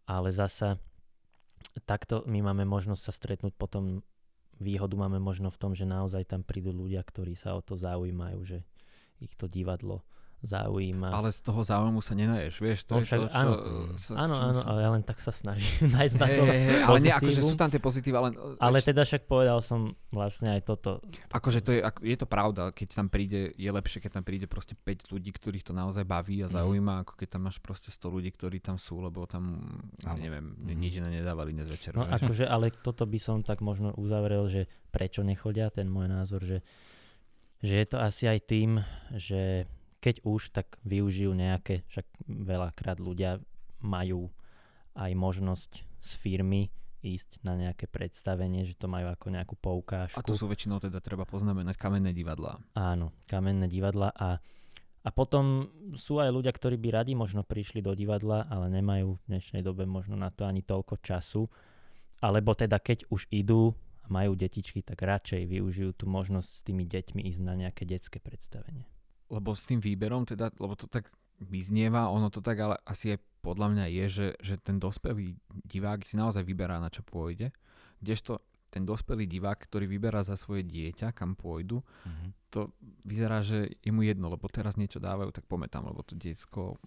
Ale 0.03 0.33
zasa 0.33 0.81
takto 1.87 2.25
my 2.27 2.41
máme 2.41 2.65
možnosť 2.67 3.01
sa 3.01 3.13
stretnúť 3.13 3.53
potom 3.55 4.03
výhodu 4.59 4.93
máme 4.97 5.17
možno 5.17 5.49
v 5.49 5.57
tom, 5.61 5.71
že 5.73 5.87
naozaj 5.87 6.27
tam 6.29 6.41
prídu 6.45 6.69
ľudia, 6.69 7.01
ktorí 7.01 7.33
sa 7.33 7.57
o 7.57 7.61
to 7.63 7.73
zaujímajú, 7.79 8.39
že 8.45 8.59
ich 9.21 9.33
to 9.33 9.47
divadlo 9.47 10.03
zaujíma. 10.43 11.07
Ale 11.09 11.31
z 11.31 11.39
toho 11.41 11.63
záujmu 11.63 11.97
sa 11.97 12.11
nenaješ, 12.11 12.53
vieš, 12.57 12.83
to 12.83 12.93
No 12.93 12.99
je 12.99 13.05
však 13.05 13.15
to, 13.17 13.25
čo... 13.25 13.37
áno, 13.37 13.53
sa, 13.95 14.11
áno, 14.13 14.35
áno, 14.43 14.59
ale 14.61 14.79
ja 14.79 14.89
len 14.91 14.99
tak 15.01 15.17
sa 15.17 15.31
snažím 15.31 15.63
nájsť 15.95 16.15
na 16.15 16.25
Hej, 16.25 16.35
to 16.35 16.43
hej, 16.43 16.61
ale 16.83 16.97
nie, 16.99 17.11
akože 17.13 17.41
sú 17.41 17.55
tam 17.55 17.67
tie 17.67 17.79
pozitíva, 17.79 18.19
len... 18.21 18.35
Ale 18.57 18.77
vieš, 18.77 18.91
teda 18.91 19.01
však 19.01 19.23
povedal 19.23 19.59
som 19.59 19.79
vlastne 20.09 20.51
aj 20.51 20.61
toto. 20.63 20.99
Akože 21.29 21.59
to 21.59 21.71
je, 21.71 21.79
je 21.81 22.17
to 22.17 22.25
pravda, 22.25 22.69
keď 22.69 22.87
tam 22.93 23.07
príde, 23.07 23.51
je 23.51 23.69
lepšie, 23.69 23.99
keď 23.99 24.11
tam 24.13 24.23
príde 24.23 24.45
proste 24.45 24.75
5 24.75 25.09
ľudí, 25.09 25.31
ktorých 25.31 25.63
to 25.63 25.73
naozaj 25.73 26.03
baví 26.03 26.39
a 26.39 26.51
Mhm. 26.51 26.53
zaujíma, 26.53 26.93
ako 27.01 27.13
keď 27.15 27.27
tam 27.29 27.41
máš 27.43 27.57
proste 27.57 27.87
100 27.87 28.03
ľudí, 28.09 28.29
ktorí 28.29 28.59
tam 28.59 28.75
sú, 28.75 28.99
lebo 28.99 29.23
tam, 29.23 29.63
Áno. 30.03 30.17
neviem, 30.17 30.43
Mhm. 30.53 30.75
nič 30.75 30.93
iné 30.97 31.09
nedávali 31.15 31.51
dnes 31.51 31.65
večer. 31.65 31.93
No 31.93 32.03
vieš. 32.03 32.19
akože, 32.19 32.45
ale 32.45 32.69
toto 32.73 33.03
by 33.03 33.17
som 33.17 33.39
tak 33.39 33.59
možno 33.59 33.91
uzavrel, 33.93 34.43
že 34.45 34.61
prečo 34.89 35.21
nechodia, 35.21 35.71
ten 35.71 35.87
môj 35.87 36.05
názor, 36.05 36.43
že, 36.43 36.59
že 37.59 37.73
je 37.75 37.87
to 37.87 37.97
asi 37.97 38.27
aj 38.27 38.39
tým, 38.43 38.83
že 39.13 39.63
keď 40.03 40.27
už, 40.27 40.51
tak 40.51 40.75
využijú 40.83 41.31
nejaké, 41.31 41.87
však 41.87 42.03
veľakrát 42.27 42.99
ľudia 42.99 43.39
majú 43.79 44.27
aj 44.99 45.11
možnosť 45.15 45.71
z 46.03 46.11
firmy 46.19 46.67
ísť 47.03 47.43
na 47.43 47.55
nejaké 47.55 47.87
predstavenie, 47.87 48.67
že 48.67 48.75
to 48.75 48.91
majú 48.91 49.11
ako 49.11 49.27
nejakú 49.31 49.55
poukážku. 49.55 50.19
A 50.19 50.23
to 50.23 50.35
sú 50.35 50.47
väčšinou 50.47 50.83
teda 50.83 50.99
treba 50.99 51.23
poznamenať 51.23 51.75
kamenné 51.75 52.11
divadlá. 52.11 52.59
Áno, 52.75 53.15
kamenné 53.27 53.67
divadla 53.67 54.11
a, 54.15 54.39
a 55.03 55.09
potom 55.11 55.67
sú 55.95 56.19
aj 56.19 56.31
ľudia, 56.31 56.51
ktorí 56.55 56.79
by 56.79 57.03
radi 57.03 57.11
možno 57.15 57.43
prišli 57.43 57.83
do 57.83 57.91
divadla, 57.91 58.47
ale 58.47 58.71
nemajú 58.71 59.19
v 59.19 59.25
dnešnej 59.27 59.63
dobe 59.63 59.83
možno 59.83 60.15
na 60.15 60.31
to 60.31 60.47
ani 60.47 60.63
toľko 60.63 60.99
času. 61.03 61.47
Alebo 62.23 62.55
teda 62.55 62.79
keď 62.79 63.11
už 63.11 63.27
idú 63.35 63.75
a 64.03 64.07
majú 64.07 64.35
detičky, 64.35 64.79
tak 64.79 65.03
radšej 65.03 65.43
využijú 65.43 65.91
tú 65.95 66.07
možnosť 66.07 66.49
s 66.49 66.61
tými 66.63 66.87
deťmi 66.87 67.19
ísť 67.23 67.41
na 67.43 67.55
nejaké 67.55 67.83
detské 67.83 68.23
predstavenie. 68.23 68.92
Lebo 69.33 69.57
s 69.57 69.65
tým 69.65 69.81
výberom, 69.81 70.23
teda, 70.23 70.53
lebo 70.55 70.77
to 70.77 70.85
tak 70.85 71.09
vyznieva, 71.41 72.07
ono 72.07 72.29
to 72.29 72.39
tak 72.39 72.55
ale 72.55 72.77
asi 72.85 73.17
aj 73.17 73.19
podľa 73.41 73.67
mňa 73.73 73.85
je, 73.89 74.05
že, 74.07 74.27
že 74.39 74.55
ten 74.55 74.77
dospelý 74.77 75.33
divák 75.65 76.05
si 76.05 76.15
naozaj 76.15 76.45
vyberá, 76.45 76.77
na 76.77 76.87
čo 76.87 77.01
pôjde. 77.01 77.49
Kdežto 77.99 78.39
ten 78.69 78.85
dospelý 78.85 79.25
divák, 79.25 79.67
ktorý 79.67 79.85
vyberá 79.85 80.23
za 80.23 80.33
svoje 80.33 80.63
dieťa, 80.63 81.11
kam 81.11 81.35
pôjdu, 81.35 81.81
Mhm. 82.05 82.27
to 82.49 82.69
vyzerá, 83.03 83.41
že 83.41 83.73
je 83.81 83.91
mu 83.91 84.01
jedno, 84.01 84.29
lebo 84.29 84.45
teraz 84.47 84.77
niečo 84.77 85.01
dávajú, 85.01 85.29
tak 85.29 85.45
poďme 85.45 85.67
tam, 85.67 85.89
lebo 85.89 86.05
to 86.05 86.13
diecko 86.13 86.77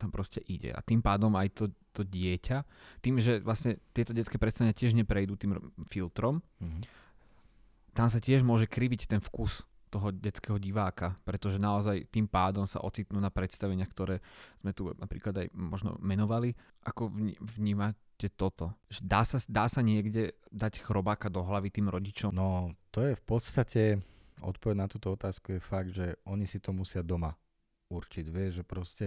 tam 0.00 0.08
proste 0.08 0.40
ide. 0.40 0.72
A 0.72 0.80
tým 0.80 1.04
pádom 1.04 1.36
aj 1.36 1.48
to, 1.52 1.64
to 1.92 2.02
dieťa, 2.02 2.64
tým, 3.00 3.20
že 3.20 3.44
vlastne 3.44 3.76
tieto 3.92 4.16
detské 4.16 4.40
predstavenia 4.40 4.72
tiež 4.72 4.96
neprejdú 4.96 5.36
tým 5.36 5.60
filtrom, 5.86 6.40
Mhm. 6.60 6.80
tam 7.92 8.08
sa 8.08 8.16
tiež 8.16 8.40
môže 8.40 8.64
kriviť 8.64 9.06
ten 9.06 9.20
vkus 9.20 9.64
toho 9.90 10.14
detského 10.14 10.56
diváka, 10.56 11.18
pretože 11.26 11.58
naozaj 11.58 12.06
tým 12.08 12.30
pádom 12.30 12.64
sa 12.64 12.78
ocitnú 12.80 13.18
na 13.18 13.28
predstaveniach, 13.28 13.90
ktoré 13.90 14.22
sme 14.62 14.70
tu 14.70 14.94
napríklad 14.94 15.34
aj 15.42 15.46
možno 15.52 15.98
menovali. 15.98 16.54
Ako 16.86 17.10
vní- 17.10 17.36
vnímate 17.42 18.30
toto? 18.38 18.78
Dá, 19.02 19.26
sa, 19.26 19.42
dá 19.50 19.66
sa 19.66 19.82
niekde 19.82 20.38
dať 20.54 20.80
chrobáka 20.80 21.26
do 21.26 21.42
hlavy 21.42 21.74
tým 21.74 21.90
rodičom? 21.90 22.30
No, 22.30 22.72
to 22.94 23.02
je 23.02 23.18
v 23.18 23.24
podstate, 23.26 23.82
odpoveď 24.38 24.76
na 24.78 24.86
túto 24.86 25.10
otázku 25.10 25.58
je 25.58 25.60
fakt, 25.60 25.90
že 25.90 26.14
oni 26.24 26.46
si 26.46 26.62
to 26.62 26.70
musia 26.70 27.02
doma 27.02 27.34
určiť. 27.90 28.24
Vieš, 28.30 28.62
že 28.62 28.64
proste 28.64 29.06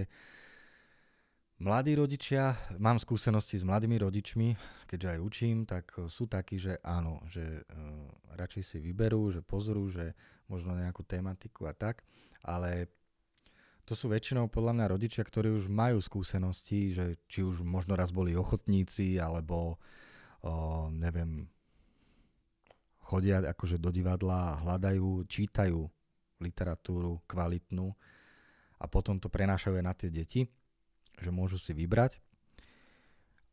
mladí 1.63 1.95
rodičia, 1.95 2.59
mám 2.75 2.99
skúsenosti 2.99 3.55
s 3.55 3.63
mladými 3.63 3.95
rodičmi, 4.03 4.47
keďže 4.83 5.07
aj 5.15 5.19
učím, 5.23 5.57
tak 5.63 5.95
sú 6.11 6.27
takí, 6.27 6.59
že 6.59 6.75
áno, 6.83 7.23
že 7.31 7.63
uh, 7.63 8.35
radšej 8.35 8.63
si 8.63 8.77
vyberú, 8.83 9.31
že 9.31 9.39
pozrú, 9.39 9.87
že 9.87 10.11
možno 10.51 10.75
nejakú 10.75 11.07
tematiku 11.07 11.71
a 11.71 11.73
tak, 11.73 12.03
ale 12.43 12.91
to 13.87 13.95
sú 13.95 14.11
väčšinou 14.11 14.51
podľa 14.51 14.75
mňa 14.75 14.85
rodičia, 14.91 15.23
ktorí 15.23 15.55
už 15.55 15.71
majú 15.71 16.03
skúsenosti, 16.03 16.95
že 16.95 17.19
či 17.27 17.43
už 17.43 17.63
možno 17.63 17.95
raz 17.95 18.11
boli 18.11 18.35
ochotníci, 18.35 19.19
alebo 19.19 19.75
o, 20.43 20.87
neviem, 20.87 21.47
chodia 23.03 23.43
akože 23.43 23.79
do 23.79 23.91
divadla 23.91 24.63
hľadajú, 24.63 25.27
čítajú 25.27 25.83
literatúru 26.39 27.23
kvalitnú 27.27 27.91
a 28.79 28.85
potom 28.87 29.19
to 29.19 29.27
prenášajú 29.27 29.79
aj 29.79 29.85
na 29.85 29.93
tie 29.95 30.07
deti, 30.11 30.47
že 31.23 31.31
môžu 31.31 31.55
si 31.55 31.71
vybrať. 31.71 32.19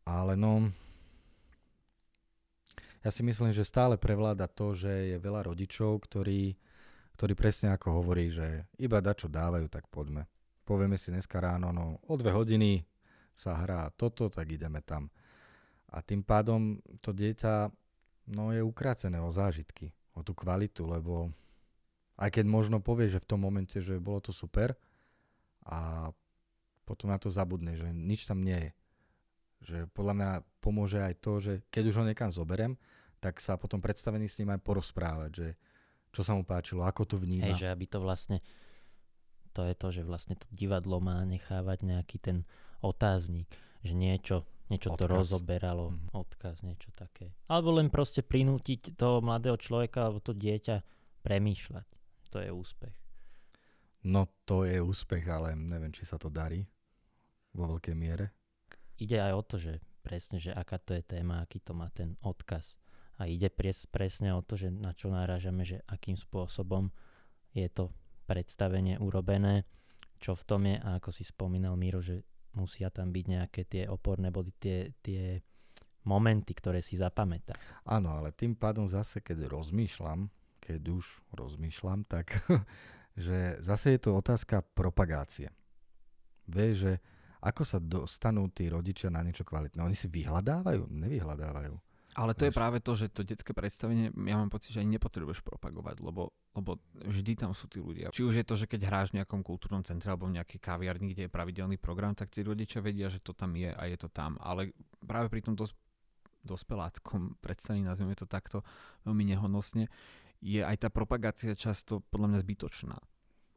Ale 0.02 0.34
no, 0.34 0.74
ja 3.00 3.10
si 3.14 3.22
myslím, 3.22 3.54
že 3.54 3.62
stále 3.62 3.94
prevláda 3.96 4.50
to, 4.50 4.74
že 4.76 5.14
je 5.14 5.16
veľa 5.16 5.48
rodičov, 5.48 6.04
ktorí, 6.04 6.58
ktorí 7.16 7.32
presne 7.32 7.72
ako 7.72 8.02
hovorí, 8.02 8.28
že 8.28 8.68
iba 8.76 8.98
da 8.98 9.14
čo 9.14 9.30
dávajú, 9.30 9.70
tak 9.70 9.88
poďme. 9.88 10.26
Povieme 10.68 11.00
si 11.00 11.08
dneska 11.14 11.40
ráno, 11.40 11.72
no 11.72 12.02
o 12.04 12.14
dve 12.18 12.34
hodiny 12.34 12.84
sa 13.32 13.56
hrá 13.56 13.88
toto, 13.96 14.28
tak 14.28 14.52
ideme 14.52 14.84
tam. 14.84 15.08
A 15.90 16.04
tým 16.04 16.20
pádom 16.20 16.78
to 17.00 17.16
dieťa 17.16 17.72
no, 18.36 18.52
je 18.52 18.60
ukrácené 18.60 19.16
o 19.18 19.32
zážitky, 19.32 19.90
o 20.12 20.20
tú 20.20 20.36
kvalitu, 20.36 20.84
lebo 20.84 21.32
aj 22.20 22.36
keď 22.36 22.44
možno 22.46 22.84
povie, 22.84 23.08
že 23.08 23.18
v 23.18 23.28
tom 23.32 23.40
momente, 23.40 23.80
že 23.80 23.96
bolo 23.96 24.20
to 24.20 24.30
super 24.30 24.76
a 25.64 26.12
potom 26.90 27.06
na 27.06 27.16
to 27.16 27.30
zabudne, 27.30 27.78
že 27.78 27.86
nič 27.86 28.26
tam 28.26 28.42
nie 28.42 28.58
je. 28.58 28.70
Že 29.62 29.78
podľa 29.94 30.14
mňa 30.16 30.30
pomôže 30.58 30.98
aj 30.98 31.14
to, 31.16 31.38
že 31.38 31.52
keď 31.70 31.82
už 31.86 31.96
ho 31.96 32.04
niekam 32.04 32.28
zoberiem, 32.28 32.74
tak 33.18 33.38
sa 33.38 33.54
potom 33.54 33.78
predstavení 33.78 34.26
s 34.26 34.40
ním 34.40 34.50
aj 34.50 34.60
porozprávať, 34.60 35.30
že 35.30 35.48
čo 36.10 36.26
sa 36.26 36.34
mu 36.34 36.42
páčilo, 36.42 36.82
ako 36.82 37.06
to 37.06 37.16
vníma. 37.16 37.54
Hej, 37.54 37.62
že 37.62 37.68
aby 37.68 37.86
to 37.86 38.02
vlastne, 38.02 38.42
to 39.52 39.62
je 39.62 39.74
to, 39.76 39.88
že 39.92 40.02
vlastne 40.02 40.34
to 40.34 40.48
divadlo 40.50 40.98
má 40.98 41.22
nechávať 41.22 41.86
nejaký 41.86 42.18
ten 42.18 42.42
otáznik, 42.80 43.46
že 43.84 43.94
niečo, 43.94 44.42
niečo 44.66 44.96
to 44.96 45.06
Odkaz. 45.06 45.14
rozoberalo, 45.30 45.92
Mhm. 45.92 46.08
odkaz, 46.10 46.64
niečo 46.64 46.90
také. 46.92 47.30
Alebo 47.46 47.76
len 47.76 47.92
proste 47.92 48.24
prinútiť 48.24 48.96
toho 48.96 49.20
mladého 49.20 49.54
človeka 49.54 50.08
alebo 50.08 50.18
to 50.18 50.32
dieťa 50.32 50.82
premýšľať. 51.22 51.86
To 52.30 52.38
je 52.40 52.50
úspech. 52.50 52.94
No 54.00 54.24
to 54.46 54.64
je 54.64 54.80
úspech, 54.80 55.28
ale 55.28 55.52
neviem, 55.52 55.92
či 55.92 56.08
sa 56.08 56.16
to 56.16 56.32
darí 56.32 56.64
vo 57.54 57.64
veľkej 57.76 57.96
miere. 57.96 58.34
Ide 59.00 59.16
aj 59.16 59.32
o 59.32 59.42
to, 59.42 59.56
že 59.56 59.72
presne, 60.04 60.40
že 60.40 60.52
aká 60.52 60.80
to 60.80 60.96
je 60.96 61.02
téma, 61.04 61.44
aký 61.44 61.60
to 61.60 61.72
má 61.72 61.88
ten 61.92 62.16
odkaz. 62.24 62.76
A 63.20 63.28
ide 63.28 63.52
pres, 63.52 63.84
presne 63.84 64.32
o 64.32 64.40
to, 64.40 64.56
že 64.56 64.72
na 64.72 64.96
čo 64.96 65.12
náražame, 65.12 65.64
že 65.64 65.84
akým 65.88 66.16
spôsobom 66.16 66.88
je 67.52 67.68
to 67.68 67.92
predstavenie 68.24 68.96
urobené, 68.96 69.68
čo 70.16 70.32
v 70.36 70.46
tom 70.46 70.62
je 70.68 70.76
a 70.80 71.00
ako 71.00 71.10
si 71.12 71.24
spomínal 71.24 71.76
Miro, 71.76 72.00
že 72.00 72.24
musia 72.56 72.88
tam 72.88 73.12
byť 73.12 73.24
nejaké 73.28 73.62
tie 73.68 73.84
oporné 73.88 74.32
body, 74.32 74.52
tie, 74.56 74.78
tie 75.04 75.40
momenty, 76.04 76.56
ktoré 76.56 76.80
si 76.80 76.96
zapamätá. 76.96 77.56
Áno, 77.84 78.16
ale 78.16 78.32
tým 78.32 78.56
pádom 78.56 78.88
zase, 78.88 79.20
keď 79.20 79.50
rozmýšľam, 79.52 80.32
keď 80.60 80.80
už 80.92 81.04
rozmýšľam, 81.36 82.08
tak 82.08 82.40
že 83.16 83.60
zase 83.60 83.96
je 83.96 84.00
to 84.00 84.16
otázka 84.16 84.64
propagácie. 84.72 85.52
Vieš, 86.48 86.74
že 86.76 86.92
ako 87.40 87.62
sa 87.64 87.78
dostanú 87.80 88.48
tí 88.52 88.68
rodičia 88.68 89.08
na 89.08 89.24
niečo 89.24 89.44
kvalitné? 89.44 89.80
Oni 89.80 89.96
si 89.96 90.08
vyhľadávajú? 90.12 90.92
Nevyhľadávajú. 90.92 91.74
Ale 92.18 92.34
to 92.34 92.42
je 92.42 92.50
Vieš. 92.50 92.58
práve 92.58 92.78
to, 92.82 92.92
že 92.98 93.06
to 93.14 93.22
detské 93.22 93.54
predstavenie, 93.54 94.10
ja 94.10 94.34
mám 94.34 94.50
pocit, 94.50 94.74
že 94.74 94.82
ani 94.82 94.98
nepotrebuješ 94.98 95.46
propagovať, 95.46 96.02
lebo, 96.02 96.34
lebo 96.58 96.82
vždy 97.06 97.38
tam 97.38 97.54
sú 97.54 97.70
tí 97.70 97.78
ľudia. 97.78 98.10
Či 98.10 98.26
už 98.26 98.34
je 98.42 98.46
to, 98.46 98.58
že 98.58 98.66
keď 98.66 98.90
hráš 98.90 99.14
v 99.14 99.22
nejakom 99.22 99.46
kultúrnom 99.46 99.86
centre 99.86 100.10
alebo 100.10 100.26
v 100.26 100.42
nejakej 100.42 100.58
kaviarni, 100.58 101.14
kde 101.14 101.30
je 101.30 101.30
pravidelný 101.30 101.78
program, 101.78 102.18
tak 102.18 102.34
tí 102.34 102.42
rodičia 102.42 102.82
vedia, 102.82 103.06
že 103.06 103.22
to 103.22 103.30
tam 103.30 103.54
je 103.54 103.70
a 103.70 103.82
je 103.86 103.94
to 103.94 104.10
tam. 104.10 104.34
Ale 104.42 104.74
práve 105.06 105.30
pri 105.30 105.46
tom 105.46 105.54
dos- 105.54 105.78
dospeláckom 106.42 107.38
predstavení, 107.38 107.86
nazvime 107.86 108.18
to 108.18 108.26
takto 108.26 108.66
veľmi 109.06 109.30
nehonosne, 109.30 109.86
je 110.42 110.66
aj 110.66 110.76
tá 110.82 110.88
propagácia 110.90 111.54
často 111.54 112.02
podľa 112.10 112.34
mňa 112.34 112.38
zbytočná. 112.42 112.96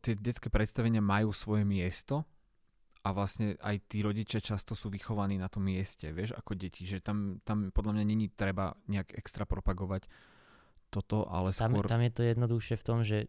Tie 0.03 0.13
detské 0.19 0.51
predstavenia 0.53 0.99
majú 0.99 1.31
svoje 1.33 1.65
miesto, 1.65 2.27
a 3.03 3.11
vlastne 3.11 3.59
aj 3.59 3.91
tí 3.91 3.99
rodičia 3.99 4.39
často 4.39 4.79
sú 4.79 4.87
vychovaní 4.87 5.35
na 5.35 5.51
tom 5.51 5.67
mieste, 5.67 6.15
vieš, 6.15 6.31
ako 6.39 6.55
deti, 6.55 6.87
že 6.87 7.03
tam, 7.03 7.43
tam 7.43 7.67
podľa 7.75 7.99
mňa 7.99 8.05
není 8.07 8.31
treba 8.31 8.79
nejak 8.87 9.19
extra 9.19 9.43
propagovať 9.43 10.07
toto, 10.87 11.27
ale 11.27 11.51
Tam, 11.51 11.75
skôr... 11.75 11.83
tam 11.83 11.99
je 11.99 12.11
to 12.15 12.21
jednoduchšie 12.23 12.75
v 12.79 12.85
tom, 12.85 12.99
že 13.03 13.27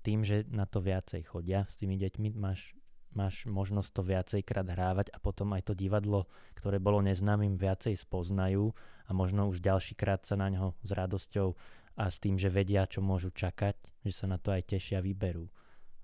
tým, 0.00 0.24
že 0.24 0.48
na 0.48 0.64
to 0.64 0.80
viacej 0.80 1.20
chodia 1.28 1.68
s 1.68 1.76
tými 1.76 2.00
deťmi, 2.00 2.32
máš, 2.32 2.72
máš 3.12 3.44
možnosť 3.44 3.90
to 3.92 4.02
viacejkrát 4.06 4.64
hrávať 4.64 5.12
a 5.12 5.20
potom 5.20 5.52
aj 5.52 5.68
to 5.68 5.74
divadlo, 5.76 6.24
ktoré 6.56 6.80
bolo 6.80 7.04
neznámym, 7.04 7.60
viacej 7.60 8.00
spoznajú 8.00 8.72
a 9.04 9.10
možno 9.12 9.52
už 9.52 9.60
ďalší 9.60 10.00
krát 10.00 10.24
sa 10.24 10.40
na 10.40 10.48
ňo 10.48 10.72
s 10.80 10.90
radosťou 10.96 11.52
a 12.00 12.08
s 12.08 12.16
tým, 12.16 12.40
že 12.40 12.48
vedia, 12.48 12.88
čo 12.88 13.04
môžu 13.04 13.28
čakať, 13.28 13.76
že 14.00 14.12
sa 14.16 14.24
na 14.24 14.40
to 14.40 14.54
aj 14.54 14.64
tešia, 14.64 15.04
vyberú. 15.04 15.44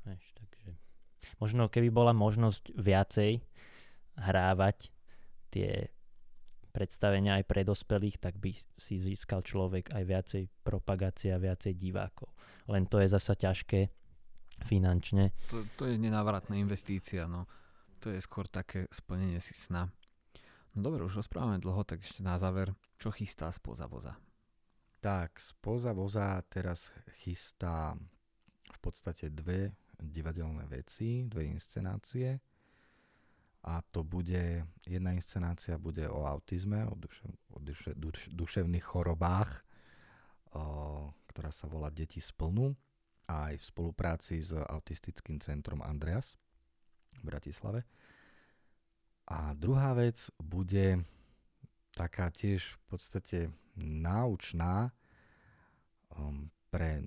Vieš, 0.04 0.35
možno 1.38 1.68
keby 1.68 1.88
bola 1.92 2.12
možnosť 2.16 2.74
viacej 2.76 3.40
hrávať 4.16 4.90
tie 5.52 5.90
predstavenia 6.76 7.40
aj 7.40 7.44
pre 7.48 7.64
dospelých, 7.64 8.20
tak 8.20 8.36
by 8.36 8.52
si 8.76 9.00
získal 9.00 9.40
človek 9.40 9.96
aj 9.96 10.02
viacej 10.04 10.42
propagácie 10.60 11.32
a 11.32 11.40
viacej 11.40 11.72
divákov. 11.72 12.28
Len 12.68 12.84
to 12.84 13.00
je 13.00 13.08
zasa 13.08 13.32
ťažké 13.32 13.88
finančne. 14.68 15.32
To, 15.48 15.64
to 15.80 15.88
je 15.88 15.96
nenávratná 15.96 16.56
investícia, 16.60 17.24
no. 17.24 17.48
To 18.04 18.12
je 18.12 18.20
skôr 18.20 18.44
také 18.44 18.84
splnenie 18.92 19.40
si 19.40 19.56
sna. 19.56 19.88
No 20.76 20.78
dobre, 20.84 21.00
už 21.00 21.24
rozprávame 21.24 21.56
dlho, 21.56 21.80
tak 21.88 22.04
ešte 22.04 22.20
na 22.20 22.36
záver, 22.36 22.76
čo 23.00 23.08
chystá 23.08 23.48
spoza 23.48 23.88
voza? 23.88 24.12
Tak, 25.00 25.40
spoza 25.40 25.96
voza 25.96 26.36
teraz 26.52 26.92
chystá 27.24 27.96
v 28.68 28.78
podstate 28.84 29.32
dve 29.32 29.72
divadelné 30.00 30.66
veci, 30.68 31.24
dve 31.24 31.48
inscenácie 31.48 32.40
a 33.66 33.82
to 33.82 34.06
bude, 34.06 34.62
jedna 34.86 35.10
inscenácia 35.10 35.74
bude 35.74 36.06
o 36.06 36.22
autizme, 36.22 36.86
o, 36.86 36.94
duše, 36.94 37.26
o 37.50 37.58
duše, 37.58 37.90
duš, 37.98 38.30
duševných 38.30 38.86
chorobách, 38.86 39.66
o, 40.54 41.10
ktorá 41.26 41.50
sa 41.50 41.66
volá 41.66 41.90
Deti 41.90 42.22
splnú 42.22 42.78
aj 43.26 43.58
v 43.58 43.64
spolupráci 43.66 44.38
s 44.38 44.54
autistickým 44.54 45.42
centrom 45.42 45.82
Andreas 45.82 46.38
v 47.18 47.26
Bratislave. 47.26 47.82
A 49.26 49.50
druhá 49.58 49.98
vec 49.98 50.30
bude 50.38 51.02
taká 51.90 52.30
tiež 52.30 52.62
v 52.62 52.80
podstate 52.86 53.38
náučná 53.82 54.94
um, 56.14 56.54
pre 56.76 57.00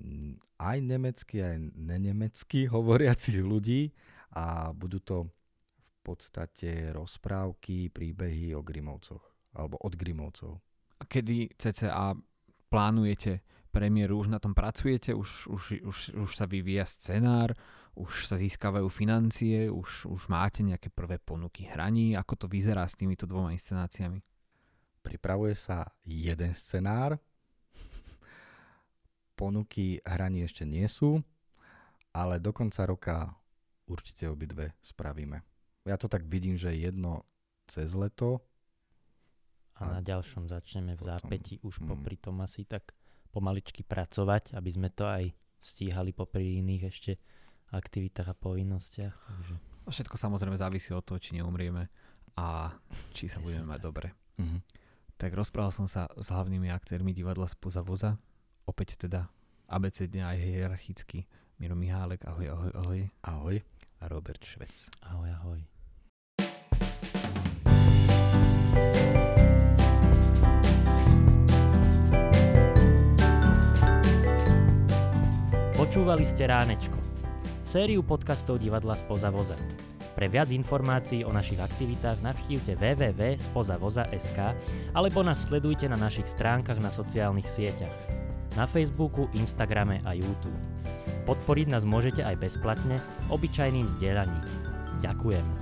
aj 0.57 0.77
nemecky, 0.81 1.45
aj 1.45 1.77
nenemecky 1.77 2.65
hovoriacich 2.73 3.37
ľudí 3.37 3.93
a 4.33 4.73
budú 4.73 4.97
to 5.05 5.29
podstate 6.09 6.89
rozprávky, 6.89 7.93
príbehy 7.93 8.57
o 8.57 8.65
Grimovcoch 8.65 9.21
alebo 9.53 9.77
od 9.77 9.93
Grimovcov. 9.93 10.57
Kedy 11.05 11.53
CCA 11.53 12.17
plánujete 12.69 13.45
premiéru, 13.69 14.17
už 14.17 14.33
na 14.33 14.41
tom 14.41 14.57
pracujete, 14.57 15.13
už, 15.13 15.45
už, 15.45 15.63
už, 15.85 15.97
už 16.17 16.31
sa 16.33 16.49
vyvíja 16.49 16.89
scenár, 16.89 17.53
už 17.93 18.25
sa 18.25 18.33
získavajú 18.41 18.89
financie, 18.89 19.69
už, 19.69 20.09
už 20.09 20.21
máte 20.33 20.65
nejaké 20.65 20.89
prvé 20.89 21.21
ponuky 21.21 21.69
hraní, 21.69 22.17
ako 22.17 22.45
to 22.45 22.47
vyzerá 22.49 22.89
s 22.89 22.97
týmito 22.97 23.29
dvoma 23.29 23.53
inscenáciami? 23.53 24.25
Pripravuje 25.05 25.53
sa 25.53 25.85
jeden 26.05 26.57
scenár, 26.57 27.21
ponuky 29.39 30.03
hraní 30.03 30.43
ešte 30.43 30.67
nie 30.67 30.83
sú, 30.91 31.23
ale 32.11 32.43
do 32.43 32.51
konca 32.51 32.83
roka 32.83 33.31
určite 33.87 34.27
obidve 34.27 34.75
spravíme 34.83 35.47
ja 35.89 35.97
to 35.97 36.05
tak 36.05 36.29
vidím, 36.29 36.53
že 36.53 36.77
jedno 36.77 37.25
cez 37.65 37.97
leto. 37.97 38.45
A, 39.81 39.89
a 39.89 39.99
na 39.99 40.01
ďalšom 40.05 40.45
začneme 40.45 40.93
v 40.93 41.01
zápäti 41.01 41.57
už 41.65 41.81
mm. 41.81 41.85
popri 41.89 42.15
tom 42.21 42.43
asi 42.45 42.67
tak 42.67 42.93
pomaličky 43.33 43.81
pracovať, 43.81 44.53
aby 44.53 44.69
sme 44.69 44.89
to 44.93 45.09
aj 45.09 45.33
stíhali 45.57 46.13
popri 46.13 46.61
iných 46.61 46.83
ešte 46.85 47.11
aktivitách 47.73 48.29
a 48.29 48.35
povinnostiach. 48.37 49.15
Takže... 49.15 49.55
A 49.85 49.89
všetko 49.89 50.15
samozrejme 50.17 50.57
závisí 50.57 50.93
od 50.93 51.05
toho, 51.05 51.17
či 51.21 51.37
neumrieme 51.37 51.89
a 52.37 52.73
či 53.13 53.25
sa 53.25 53.41
budeme 53.41 53.69
mať 53.69 53.79
dobre. 53.81 54.07
Mm-hmm. 54.37 54.61
Tak 55.19 55.31
rozprával 55.35 55.73
som 55.73 55.89
sa 55.89 56.07
s 56.15 56.31
hlavnými 56.31 56.71
aktérmi 56.71 57.11
divadla 57.11 57.49
spoza 57.49 57.83
voza. 57.83 58.15
Opäť 58.69 59.09
teda 59.09 59.33
abecedne 59.65 60.21
aj 60.29 60.37
hierarchicky. 60.45 61.25
Miro 61.57 61.73
Mihálek, 61.73 62.21
ahoj, 62.29 62.53
ahoj, 62.53 62.71
ahoj. 62.77 62.99
Ahoj. 63.25 63.55
A 63.97 64.05
Robert 64.05 64.45
Švec. 64.45 64.93
Ahoj, 65.09 65.33
ahoj. 65.33 65.59
Počúvali 75.73 76.21
ste 76.29 76.45
Ránečko, 76.45 76.99
sériu 77.65 78.05
podcastov 78.05 78.61
divadla 78.61 78.93
Spoza 78.93 79.33
voza. 79.33 79.57
Pre 80.13 80.27
viac 80.29 80.53
informácií 80.53 81.25
o 81.25 81.33
našich 81.33 81.57
aktivitách 81.57 82.21
navštívte 82.21 82.77
www.spozavoza.sk 82.77 84.39
alebo 84.93 85.19
nás 85.25 85.49
sledujte 85.49 85.89
na 85.89 85.97
našich 85.97 86.29
stránkach 86.29 86.77
na 86.77 86.93
sociálnych 86.93 87.49
sieťach. 87.49 88.18
Na 88.57 88.65
Facebooku, 88.65 89.27
Instagrame 89.35 90.01
a 90.07 90.15
YouTube. 90.15 90.57
Podporiť 91.27 91.67
nás 91.69 91.85
môžete 91.85 92.25
aj 92.25 92.39
bezplatne, 92.41 92.97
obyčajným 93.29 93.85
zdieľaním. 93.99 94.45
Ďakujem. 95.03 95.58